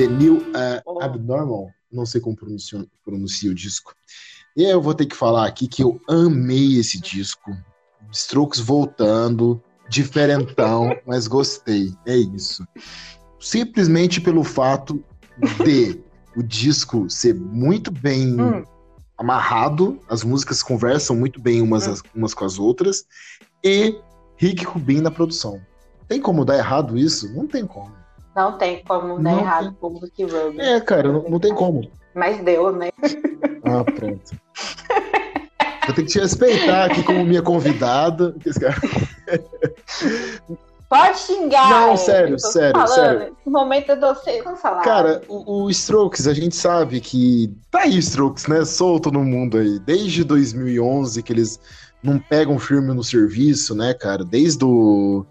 [0.00, 1.02] The New uh, oh.
[1.02, 3.94] Abnormal, não sei como pronuncia, pronuncia o disco.
[4.56, 7.54] E eu vou ter que falar aqui que eu amei esse disco.
[8.10, 11.92] Strokes voltando, diferentão, mas gostei.
[12.06, 12.66] É isso.
[13.38, 15.04] Simplesmente pelo fato
[15.62, 16.02] de
[16.34, 18.64] o disco ser muito bem hum.
[19.18, 22.02] amarrado, as músicas conversam muito bem umas, hum.
[22.14, 23.04] umas com as outras,
[23.62, 24.00] e
[24.38, 25.60] Rick Rubin na produção.
[26.08, 27.30] Tem como dar errado isso?
[27.34, 27.99] Não tem como.
[28.34, 30.60] Não tem como dar não errado com o Rick Rubin.
[30.60, 31.90] É, cara, não, não tem como.
[32.14, 32.90] Mas deu, né?
[33.64, 34.32] Ah, pronto.
[35.88, 38.34] Eu tenho que te respeitar aqui como minha convidada.
[40.88, 41.70] Pode xingar.
[41.70, 42.94] Não, sério, sério, falando.
[42.94, 43.36] sério.
[43.40, 44.82] Esse momento eu dou cancelado.
[44.82, 48.64] Cara, o, o, Strokes, a gente sabe que tá aí Strokes, né?
[48.64, 49.78] Solto no mundo aí.
[49.78, 51.60] Desde 2011 que eles
[52.02, 54.24] não pegam firme no serviço, né, cara?
[54.24, 55.26] Desde o do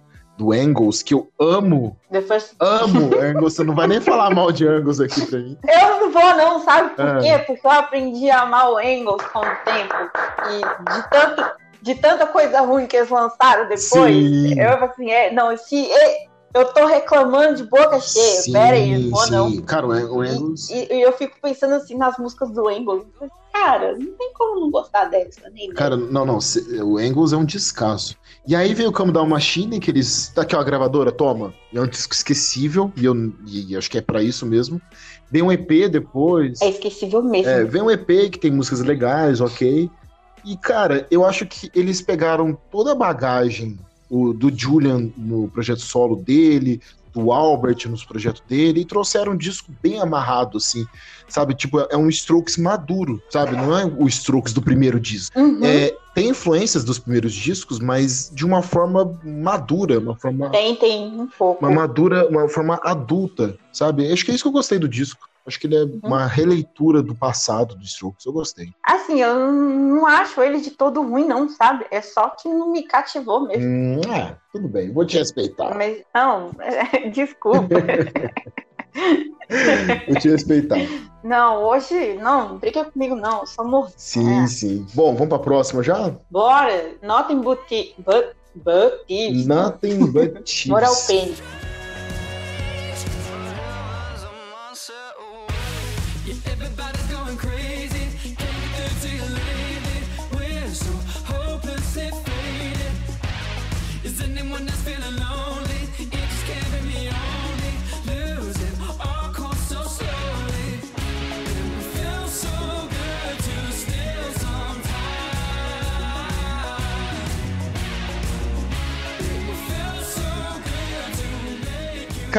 [0.52, 1.98] Angles, que eu amo.
[2.28, 2.54] First...
[2.60, 3.54] Amo Angles.
[3.54, 5.58] Você não vai nem falar mal de Angles aqui pra mim.
[5.68, 7.20] Eu não vou, não, sabe por é.
[7.20, 7.44] quê?
[7.46, 9.96] Porque eu aprendi a amar o Angles com o tempo.
[10.50, 11.60] E de tanto.
[11.82, 14.60] De tanta coisa ruim que eles lançaram depois, sim.
[14.60, 15.90] eu assim, é, não, se
[16.54, 18.42] eu tô reclamando de boca cheia.
[18.42, 19.62] Sim, Pera aí, vou não.
[19.62, 20.70] Cara, o Angles.
[20.70, 23.04] E, e, eu fico pensando assim nas músicas do Angles.
[23.54, 26.40] Cara, não tem como não gostar dessa, nem Cara, não, não.
[26.84, 28.16] O Angles é um descasso.
[28.48, 30.32] E aí veio o Come Down Machine, que eles.
[30.34, 31.54] Tá aqui, ó, a gravadora, toma.
[31.72, 34.82] E é um disco esquecível, e eu e acho que é para isso mesmo.
[35.30, 36.62] Vem um EP depois.
[36.62, 37.52] É esquecível mesmo.
[37.52, 39.90] É, vem um EP que tem músicas legais, ok.
[40.44, 43.78] E, cara, eu acho que eles pegaram toda a bagagem
[44.10, 46.82] o, do Julian no projeto solo dele,
[47.14, 50.86] do Albert nos projetos dele, e trouxeram um disco bem amarrado, assim,
[51.28, 51.54] sabe?
[51.54, 53.56] Tipo, é um Strokes maduro, sabe?
[53.56, 55.38] Não é o Strokes do primeiro disco.
[55.40, 55.64] Uhum.
[55.64, 60.50] É, tem influências dos primeiros discos, mas de uma forma madura, uma forma...
[60.50, 61.66] Tem, tem, um pouco.
[61.66, 64.12] Uma madura, uma forma adulta, sabe?
[64.12, 65.28] Acho que é isso que eu gostei do disco.
[65.50, 66.00] Acho que ele é uhum.
[66.04, 68.24] uma releitura do passado do Strokes.
[68.24, 68.70] Eu gostei.
[68.84, 71.88] Assim, eu não acho ele de todo ruim, não, sabe?
[71.90, 73.66] É só que não me cativou mesmo.
[73.66, 74.94] Hum, é, tudo bem.
[74.94, 75.76] Vou te respeitar.
[75.76, 76.52] Mas, não,
[77.12, 77.68] desculpa.
[80.08, 80.78] Vou te respeitar.
[81.24, 83.44] Não, hoje, não, briga comigo, não.
[83.48, 83.92] só morro.
[83.98, 84.48] Sim, é.
[84.48, 84.86] sim.
[84.94, 86.14] Bom, vamos pra próxima já?
[86.30, 86.94] Bora.
[87.02, 87.60] Nothing but,
[87.98, 89.04] but, but
[89.48, 91.36] Nothing but Moral Penny.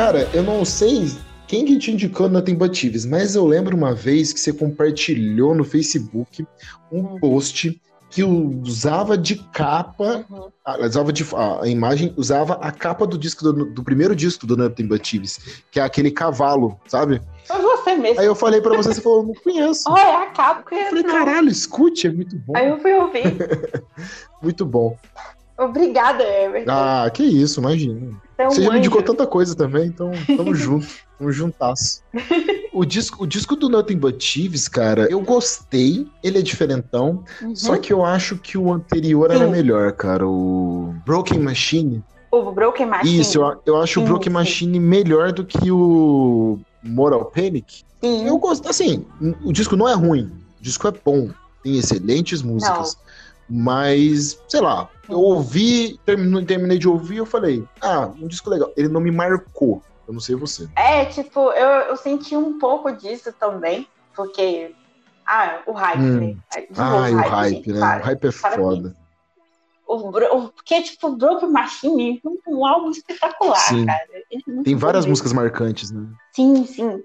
[0.00, 1.12] Cara, eu não sei
[1.46, 5.62] quem que te indicou na Tembatives, mas eu lembro uma vez que você compartilhou no
[5.62, 6.46] Facebook
[6.90, 7.20] um uhum.
[7.20, 7.78] post
[8.08, 10.50] que usava de capa, uhum.
[10.86, 14.88] usava de, a, imagem usava a capa do disco do, do primeiro disco do Nothing
[15.70, 17.20] que é aquele cavalo, sabe?
[17.44, 18.20] Foi você mesmo.
[18.20, 19.82] Aí eu falei pra você, você falou, não conheço.
[19.86, 20.74] Olha, é a capa.
[20.74, 22.56] Eu falei, caralho, escute, é muito bom.
[22.56, 23.36] Aí eu fui ouvir.
[24.40, 24.96] muito bom.
[25.60, 26.72] Obrigada, Everton.
[26.72, 28.18] Ah, que isso, imagina.
[28.38, 30.88] É um Você já me indicou tanta coisa também, então tamo junto.
[31.18, 32.02] Tamo juntasso.
[32.72, 36.06] O disco, o disco do Nothing But Thieves, cara, eu gostei.
[36.22, 37.22] Ele é diferentão.
[37.42, 37.54] Uhum.
[37.54, 39.36] Só que eu acho que o anterior Sim.
[39.36, 40.26] era melhor, cara.
[40.26, 42.02] O Broken Machine.
[42.30, 43.20] O Broken Machine.
[43.20, 47.82] Isso, eu, eu acho Sim, o Broken Machine melhor do que o Moral Panic.
[48.02, 48.26] Sim.
[48.26, 49.04] Eu gosto, assim,
[49.44, 50.32] o disco não é ruim.
[50.58, 51.28] O disco é bom.
[51.62, 52.94] Tem excelentes músicas.
[52.94, 53.09] Não.
[53.50, 58.72] Mas, sei lá, eu ouvi, terminei, terminei de ouvir eu falei, ah, um disco legal.
[58.76, 59.82] Ele não me marcou.
[60.06, 60.68] Eu não sei você.
[60.76, 64.74] É, tipo, eu, eu senti um pouco disso também, porque.
[65.26, 66.20] Ah, o hype, hum.
[66.20, 66.36] né?
[66.76, 67.80] Ah, o hype, né?
[67.80, 68.96] Para, o hype é foda.
[69.86, 73.86] O, o, porque, tipo, Broken Machine é um, um álbum espetacular, sim.
[73.86, 74.06] cara.
[74.32, 76.08] É Tem várias músicas marcantes, né?
[76.32, 77.02] Sim, sim.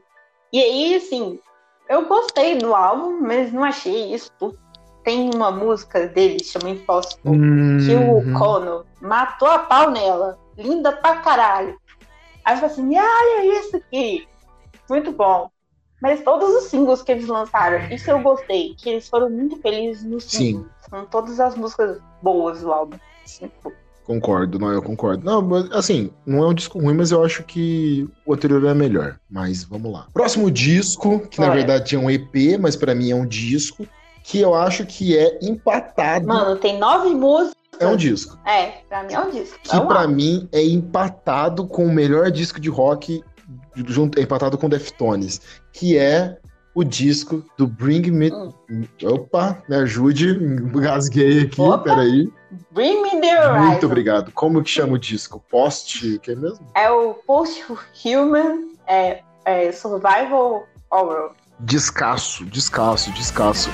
[0.54, 1.40] E aí, assim,
[1.90, 4.58] eu gostei do álbum, mas não achei isso tudo
[5.06, 7.78] tem uma música dele, chama Impossible, uhum.
[7.78, 8.34] que o uhum.
[8.34, 10.38] Kono matou a pau nela.
[10.58, 11.78] Linda pra caralho.
[12.44, 14.28] Aí eu falei assim, olha isso aqui.
[14.90, 15.50] Muito bom.
[16.02, 20.04] Mas todos os singles que eles lançaram, isso eu gostei, que eles foram muito felizes
[20.04, 20.66] no Sim.
[20.90, 22.98] São todas as músicas boas do álbum.
[24.06, 25.26] Concordo, não, eu concordo.
[25.26, 28.74] Não, mas, assim, não é um disco ruim, mas eu acho que o anterior é
[28.74, 29.20] melhor.
[29.30, 30.08] Mas vamos lá.
[30.14, 31.50] Próximo disco, que Olha.
[31.50, 33.88] na verdade é um EP, mas para mim é um disco,
[34.26, 36.28] que eu acho que é empatado.
[36.28, 37.56] Mano, tem nove músicas.
[37.80, 38.40] É um disco.
[38.46, 39.60] É, pra mim é um disco.
[39.62, 43.24] Que é pra mim é empatado com o melhor disco de rock,
[43.76, 46.38] junto, empatado com Deftones, que é
[46.74, 48.32] o disco do Bring Me.
[48.32, 48.84] Hum.
[49.04, 50.34] Opa, me ajude,
[50.74, 51.84] gasguei aqui, Opa.
[51.84, 52.28] peraí.
[52.72, 53.68] Bring Me the Horizon.
[53.68, 54.32] Muito obrigado.
[54.32, 55.44] Como que chama o disco?
[55.52, 56.66] Post, que é mesmo?
[56.74, 57.64] É o Post
[58.04, 61.32] Human é, é Survival Horror.
[61.60, 63.70] Descasso, descasso, descasso.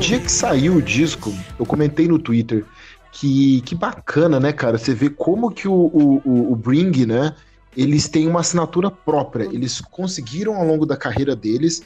[0.00, 2.64] Dia que saiu o disco, eu comentei no Twitter
[3.12, 4.78] que, que bacana, né, cara?
[4.78, 7.36] Você vê como que o, o, o Bring, né?
[7.76, 9.44] Eles têm uma assinatura própria.
[9.44, 11.82] Eles conseguiram, ao longo da carreira deles,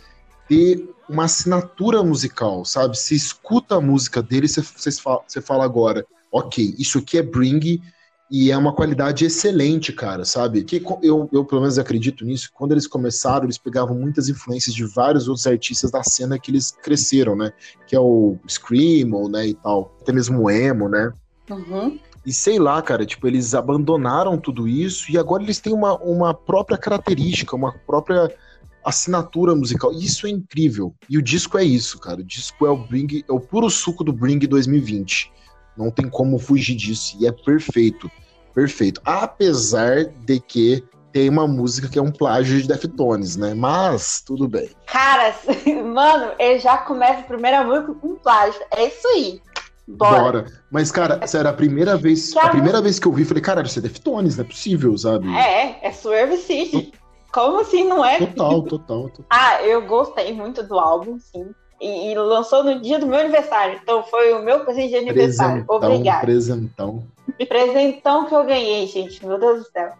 [0.48, 2.96] ter uma assinatura musical, sabe?
[2.96, 7.82] Você escuta a música deles, você, você, fala, agora, ok, isso aqui é Bring,
[8.30, 10.64] e é uma qualidade excelente, cara, sabe?
[10.64, 12.50] Que eu, eu pelo menos acredito nisso.
[12.54, 16.70] Quando eles começaram, eles pegavam muitas influências de vários outros artistas da cena que eles
[16.70, 17.52] cresceram, né?
[17.86, 19.94] Que é o Screamo, né, e tal.
[20.00, 21.12] Até mesmo o Emo, né?
[21.50, 21.98] Uhum.
[22.24, 26.32] E sei lá, cara, tipo, eles abandonaram tudo isso e agora eles têm uma, uma
[26.32, 28.34] própria característica, uma própria
[28.82, 29.92] assinatura musical.
[29.92, 30.94] Isso é incrível.
[31.08, 32.20] E o disco é isso, cara.
[32.20, 35.30] O disco é o Bring, é o puro suco do Bring 2020.
[35.76, 37.16] Não tem como fugir disso.
[37.20, 38.10] E é perfeito
[38.54, 39.00] perfeito.
[39.04, 43.52] Apesar de que tem uma música que é um plágio de Deftones, né?
[43.52, 44.70] Mas tudo bem.
[44.86, 45.34] Cara,
[45.84, 48.60] mano, ele já começa a primeira música com um plágio.
[48.70, 49.42] É isso aí.
[49.86, 50.22] Bora.
[50.22, 50.46] Bora.
[50.70, 53.42] Mas, cara, sério, a primeira vez, que a, a primeira vez que eu vi, falei,
[53.42, 55.28] caralho, isso é Deftones, não é possível, sabe?
[55.36, 56.92] É, é Swerve City.
[57.30, 58.18] Como assim não é?
[58.18, 59.26] Total, total, total.
[59.28, 61.50] ah, eu gostei muito do álbum, sim.
[61.80, 63.78] E, e, lançou no dia do meu aniversário.
[63.82, 65.64] Então foi o meu presente de aniversário.
[65.64, 66.20] Presentão, Obrigada.
[66.20, 67.04] Presentão.
[67.48, 69.24] Presentão que eu ganhei, gente.
[69.26, 69.92] Meu Deus do céu.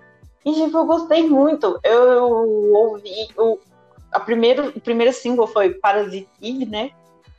[0.45, 1.79] E, tipo, eu gostei muito.
[1.83, 2.25] Eu
[2.75, 3.29] ouvi.
[3.37, 3.59] O,
[4.13, 6.91] a primeiro, o primeiro single foi Parasitive, né?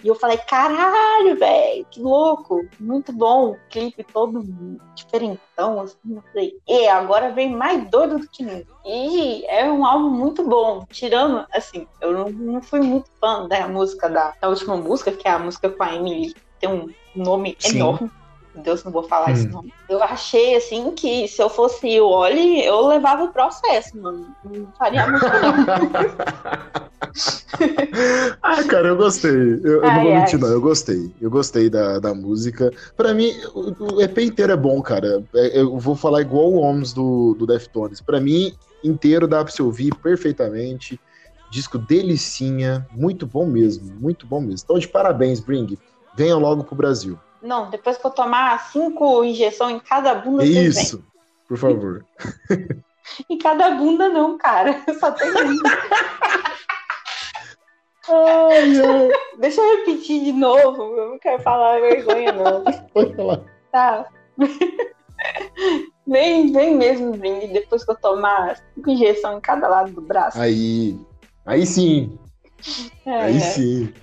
[0.05, 4.45] E eu falei, caralho, velho, que louco, muito bom, o clipe todo
[4.93, 8.71] diferentão, assim, eu falei, e agora vem mais doido do que nunca.
[8.85, 13.67] E é um álbum muito bom, tirando, assim, eu não, não fui muito fã da
[13.67, 17.57] música, da, da última música, que é a música com a Emily, tem um nome
[17.57, 17.77] Sim.
[17.77, 18.11] enorme.
[18.61, 19.33] Deus, não vou falar hum.
[19.33, 19.73] esse nome.
[19.87, 24.27] Eu achei, assim, que se eu fosse o Oli, eu levava o processo, mano.
[24.43, 26.85] Não faria muito, não.
[28.41, 29.61] ah, cara, eu gostei.
[29.63, 30.47] Eu, ai, eu não vou mentir, não.
[30.49, 31.11] Eu gostei.
[31.21, 32.71] Eu gostei da, da música.
[32.95, 35.23] Pra mim, o, o EP inteiro é bom, cara.
[35.35, 38.01] É, eu vou falar igual o Homes do, do Deftones.
[38.01, 38.53] Pra mim,
[38.83, 40.99] inteiro dá pra se ouvir perfeitamente.
[41.49, 42.87] Disco delicinha.
[42.91, 43.93] Muito bom mesmo.
[43.99, 44.61] Muito bom mesmo.
[44.63, 45.77] Então, de parabéns, Bring.
[46.15, 47.19] Venha logo pro Brasil.
[47.45, 51.03] Não, depois que eu tomar cinco injeções em cada bunda, Isso,
[51.47, 52.03] por favor.
[53.29, 54.81] em cada bunda não, cara.
[54.99, 55.29] Só tem
[58.07, 59.09] Ai, ai.
[59.39, 60.95] Deixa eu repetir de novo.
[60.95, 62.63] Eu não quero falar vergonha, não.
[62.93, 63.41] Pode falar.
[63.71, 64.07] tá.
[66.05, 70.39] vem, vem mesmo vindo depois que eu tomar cinco injeções em cada lado do braço.
[70.39, 70.99] Aí.
[71.45, 72.17] Aí sim.
[73.05, 73.39] É, aí é.
[73.39, 73.93] sim.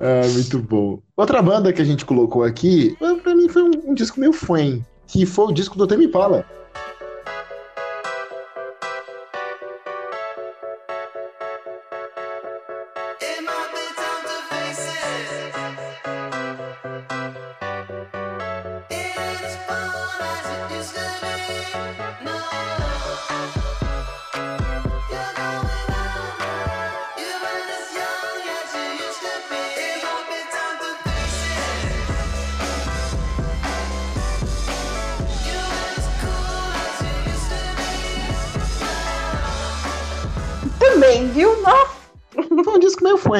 [0.00, 1.00] Ah, muito bom.
[1.16, 4.80] Outra banda que a gente colocou aqui, pra mim foi um, um disco meio fã,
[5.06, 6.46] que foi o disco do Temi Pala.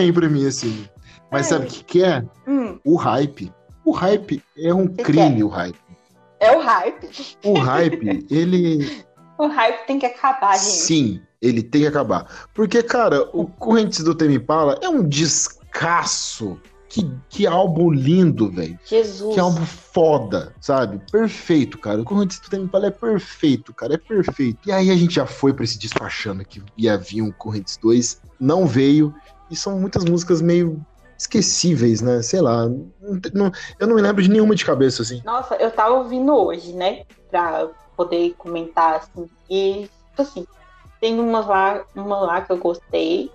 [0.07, 0.87] Fã pra mim, assim.
[1.31, 1.49] Mas é.
[1.51, 2.25] sabe o que, que é?
[2.47, 2.79] Hum.
[2.85, 3.53] O hype.
[3.85, 5.45] O hype é um que crime, que é?
[5.45, 5.79] o hype.
[6.41, 7.11] É o hype.
[7.45, 9.05] O hype, ele.
[9.39, 10.71] O hype tem que acabar, gente.
[10.71, 12.49] Sim, ele tem que acabar.
[12.55, 16.59] Porque, cara, o Correntes do Temi Pala é um descasso.
[16.89, 18.79] Que, que álbum lindo, velho.
[18.83, 19.35] Jesus.
[19.35, 20.99] Que álbum foda, sabe?
[21.13, 22.01] Perfeito, cara.
[22.01, 23.95] O Correntes do Temi Pala é perfeito, cara.
[23.95, 24.59] É perfeito.
[24.67, 28.23] E aí a gente já foi pra esse despachando que ia vir um Correntes 2.
[28.41, 29.15] Não veio.
[29.51, 30.81] E são muitas músicas meio
[31.19, 32.23] esquecíveis, né?
[32.23, 32.67] Sei lá.
[33.35, 35.21] Não, eu não me lembro de nenhuma de cabeça, assim.
[35.25, 37.03] Nossa, eu tava ouvindo hoje, né?
[37.31, 39.29] Pra poder comentar, assim.
[39.51, 40.47] E, tipo assim,
[41.01, 43.31] tem uma lá, uma lá que eu gostei,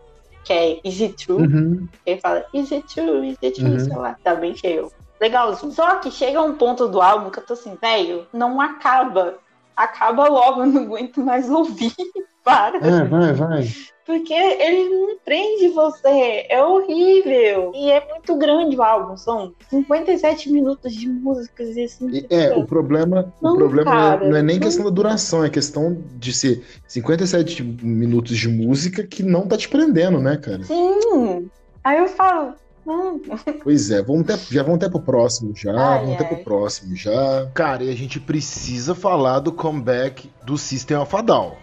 [0.45, 1.41] que é Is It True?
[1.43, 1.87] Uhum.
[2.05, 3.29] Ele fala, Is It True?
[3.29, 3.73] Is It True?
[3.73, 3.79] Uhum.
[3.79, 4.91] Sei lá, tá bem cheio.
[5.19, 5.71] Legalzinho.
[5.71, 9.35] Só que chega um ponto do álbum que eu tô assim, velho, não acaba.
[9.75, 11.93] Acaba logo, eu não aguento mais ouvir.
[12.43, 12.77] Para.
[12.77, 13.67] É, vai, vai.
[14.05, 16.45] Porque ele não prende você.
[16.49, 17.71] É horrível.
[17.73, 19.15] E é muito grande o álbum.
[19.15, 22.25] São 57 minutos de músicas e assim.
[22.29, 24.63] é, o problema, não, o problema cara, não é nem não...
[24.63, 29.69] questão da duração, é questão de ser 57 minutos de música que não tá te
[29.69, 30.63] prendendo, né, cara?
[30.63, 31.49] Sim.
[31.81, 33.21] Aí eu falo, não.
[33.63, 36.95] Pois é, vamos ter, já vamos até pro próximo já, ai, vamos até pro próximo
[36.95, 37.49] já.
[37.53, 41.62] Cara, e a gente precisa falar do comeback do System of a Down.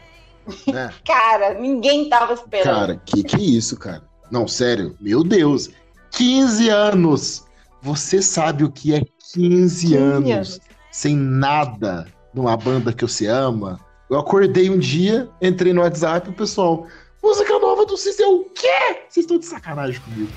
[0.72, 0.92] Né?
[1.04, 2.64] cara, ninguém tava esperando.
[2.64, 4.02] Cara, que que é isso, cara?
[4.30, 5.70] Não, sério, meu Deus.
[6.12, 7.44] 15 anos!
[7.82, 9.00] Você sabe o que é
[9.34, 13.80] 15, 15 anos, anos sem nada numa banda que você ama?
[14.10, 16.86] Eu acordei um dia, entrei no WhatsApp e o pessoal,
[17.22, 18.98] música nova do Cis o quê?
[19.08, 20.32] Vocês estão de sacanagem comigo.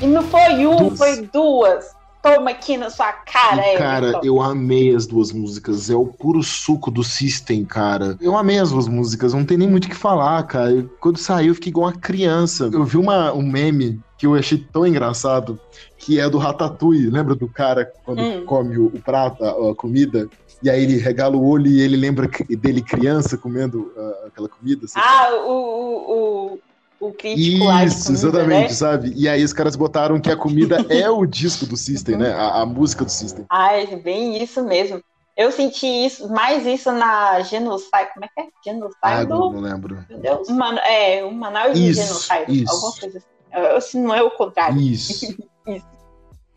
[0.00, 1.94] E não foi um, foi duas.
[2.22, 5.88] Toma aqui na sua cara, e, Cara, eu amei as duas músicas.
[5.88, 8.16] É o puro suco do System, cara.
[8.20, 10.86] Eu amei as duas músicas, não tem nem muito o que falar, cara.
[11.00, 12.68] Quando saiu, eu fiquei igual uma criança.
[12.72, 15.58] Eu vi uma, um meme que eu achei tão engraçado,
[15.96, 17.10] que é do Ratatouille.
[17.10, 18.44] Lembra do cara quando hum.
[18.44, 20.28] come o, o prato, a, a, comida?
[20.62, 24.86] E aí ele regala o olho e ele lembra dele criança comendo uh, aquela comida.
[24.94, 26.58] Ah, o, o, o
[27.12, 28.74] crítico lá Isso, comida, exatamente, né?
[28.74, 29.12] sabe?
[29.16, 32.32] E aí os caras botaram que a comida é o disco do System, né?
[32.32, 33.46] A, a, música do System.
[33.48, 35.02] Ah, é bem isso mesmo.
[35.36, 38.12] Eu senti isso, mais isso na Genocide.
[38.12, 38.48] Como é que é?
[38.62, 38.98] Genocide?
[39.00, 40.04] Ah, não, não lembro.
[40.50, 42.62] Mano, é, o Manaus de Genocide.
[42.62, 42.72] Isso.
[42.74, 43.90] Alguma coisa assim.
[43.90, 44.78] Se não é o contrário.
[44.78, 45.34] Isso.
[45.66, 45.86] isso.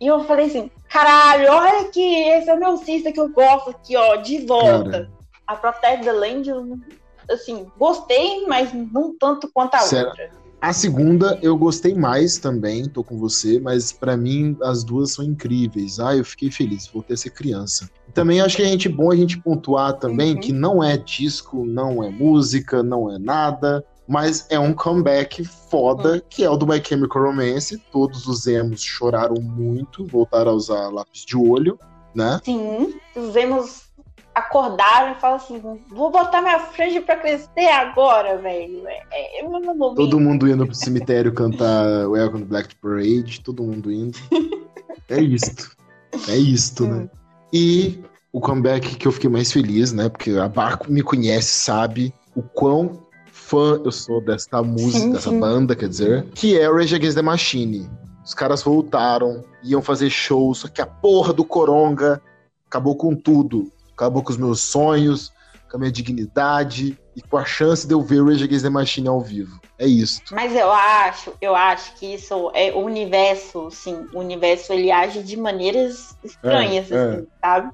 [0.01, 3.69] E eu falei assim, caralho, olha aqui, esse é o meu System que eu gosto
[3.69, 4.91] aqui, ó, de volta.
[4.91, 5.11] Cara.
[5.47, 6.49] A Protect the Land,
[7.29, 10.43] assim, gostei, mas não tanto quanto a outra.
[10.63, 15.25] A segunda eu gostei mais também, tô com você, mas para mim as duas são
[15.25, 15.99] incríveis.
[15.99, 17.89] Ah, eu fiquei feliz, voltei a ser criança.
[18.13, 20.39] Também acho que a gente bom a gente pontuar também uhum.
[20.39, 26.13] que não é disco, não é música, não é nada, mas é um comeback foda,
[26.13, 26.21] uhum.
[26.29, 27.77] que é o do My Chemical Romance.
[27.91, 31.77] Todos os emos choraram muito, voltaram a usar lápis de olho,
[32.15, 32.39] né?
[32.41, 33.81] Sim, os emos
[34.33, 38.87] acordaram e falaram assim: vou botar minha franja pra crescer agora, velho.
[38.87, 39.45] É, é,
[39.95, 44.17] todo mundo indo pro cemitério cantar Welcome to Black Parade, todo mundo indo.
[45.09, 45.75] é isto.
[46.27, 47.09] É isto, né?
[47.51, 50.09] E o comeback que eu fiquei mais feliz, né?
[50.09, 55.31] Porque a Barco me conhece, sabe o quão fã eu sou desta música, sim, dessa
[55.31, 57.89] banda, quer dizer, que é o Rage Against the Machine.
[58.25, 62.21] Os caras voltaram, iam fazer shows, só que a porra do Coronga
[62.65, 63.71] acabou com tudo.
[63.93, 65.31] Acabou com os meus sonhos,
[65.69, 68.69] com a minha dignidade e com a chance de eu ver o Rage Against the
[68.69, 69.59] Machine ao vivo.
[69.77, 70.21] É isso.
[70.31, 75.23] Mas eu acho, eu acho que isso é o universo, sim, o universo ele age
[75.23, 77.25] de maneiras estranhas, é, assim, é.
[77.41, 77.71] sabe?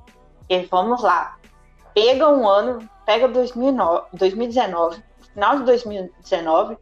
[0.50, 1.38] E vamos lá.
[1.94, 5.04] Pega um ano, pega 2009, 2019,
[5.34, 6.78] final de 2019,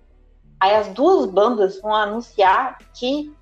[0.59, 3.33] aí as duas bandas vão anunciar que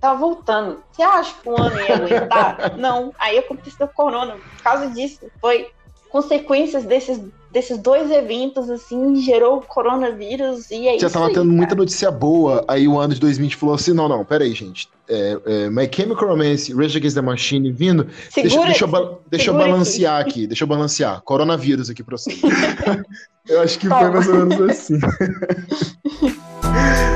[0.00, 0.82] tá voltando.
[0.92, 2.74] Você acha que um ano ia aguentar?
[2.78, 3.12] Não.
[3.18, 4.34] Aí aconteceu o corona.
[4.34, 5.68] Por causa disso, foi
[6.10, 7.20] consequências desses,
[7.52, 11.56] desses dois eventos, assim, gerou o coronavírus e é Já tava aí, tendo cara.
[11.56, 15.38] muita notícia boa, aí o ano de 2020 falou assim, não, não, peraí, gente, é,
[15.44, 19.54] é, My Chemical Romance, Rage Against the Machine vindo, segura, deixa, deixa, eu, deixa eu
[19.54, 20.30] balancear aqui.
[20.30, 20.46] aqui.
[20.46, 22.30] deixa eu balancear, coronavírus aqui pra você.
[23.46, 24.00] eu acho que Toma.
[24.00, 24.98] foi mais ou menos assim.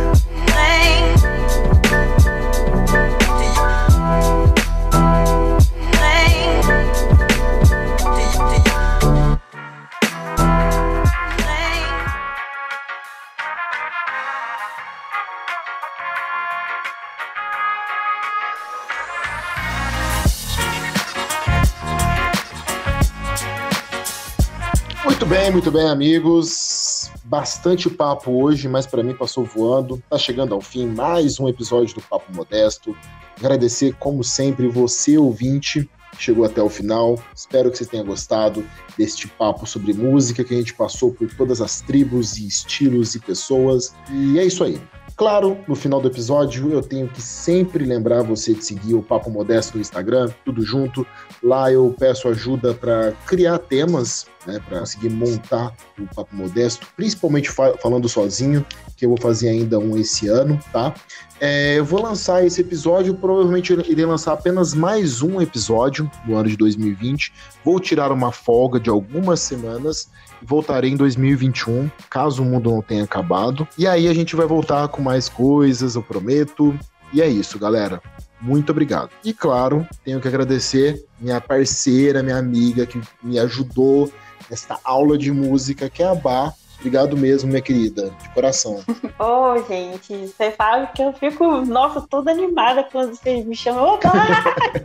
[25.27, 27.11] bem, muito bem, amigos.
[27.25, 30.03] Bastante papo hoje, mas para mim passou voando.
[30.09, 32.97] Tá chegando ao fim mais um episódio do Papo Modesto.
[33.39, 37.19] Agradecer, como sempre, você, ouvinte, chegou até o final.
[37.35, 38.67] Espero que você tenha gostado
[38.99, 43.21] deste papo sobre música que a gente passou por todas as tribos e estilos e
[43.21, 43.95] pessoas.
[44.11, 44.81] E é isso aí.
[45.17, 49.31] Claro, no final do episódio eu tenho que sempre lembrar você de seguir o Papo
[49.31, 51.07] Modesto no Instagram, tudo junto.
[51.43, 57.51] Lá eu peço ajuda para criar temas, né, para conseguir montar o Papo Modesto, principalmente
[57.51, 58.65] fa falando sozinho,
[58.97, 60.95] que eu vou fazer ainda um esse ano, tá?
[61.41, 66.49] É, eu vou lançar esse episódio, provavelmente irei lançar apenas mais um episódio no ano
[66.49, 67.33] de 2020.
[67.65, 70.09] Vou tirar uma folga de algumas semanas
[70.43, 73.67] voltarei em 2021, caso o mundo não tenha acabado.
[73.79, 76.79] E aí a gente vai voltar com mais coisas, eu prometo.
[77.13, 78.03] E é isso, galera.
[78.41, 79.11] Muito obrigado.
[79.25, 84.11] E claro, tenho que agradecer minha parceira, minha amiga que me ajudou
[84.51, 86.53] nesta aula de música, que é a Bá.
[86.81, 88.83] Obrigado mesmo, minha querida, de coração.
[89.17, 93.85] Ô, oh, gente, você sabe que eu fico, nossa, toda animada quando vocês me chamam.
[93.85, 93.99] Ô,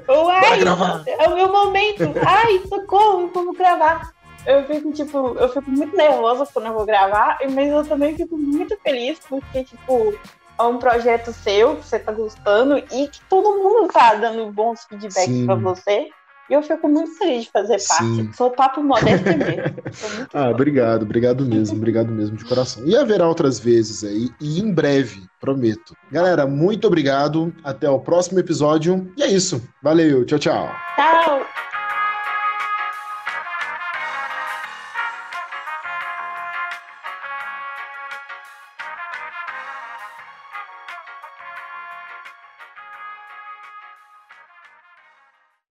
[0.08, 0.60] oh, ai,
[1.08, 2.04] é o meu momento.
[2.24, 4.14] Ai, socorro, vamos gravar
[4.48, 8.38] eu fico, tipo, eu fico muito nervosa quando eu vou gravar, mas eu também fico
[8.38, 10.18] muito feliz porque, tipo,
[10.58, 14.86] é um projeto seu, que você tá gostando e que todo mundo tá dando bons
[14.86, 16.10] feedbacks para você.
[16.50, 18.16] E eu fico muito feliz de fazer parte.
[18.16, 18.32] Sim.
[18.32, 19.76] Sou papo modesto mesmo.
[20.34, 22.86] ah, obrigado, obrigado mesmo, obrigado mesmo de coração.
[22.86, 25.94] E haverá outras vezes aí, e em breve, prometo.
[26.10, 27.54] Galera, muito obrigado.
[27.66, 29.12] Até o próximo episódio.
[29.18, 29.62] E é isso.
[29.84, 30.70] Valeu, tchau, tchau.
[30.96, 31.67] Tchau.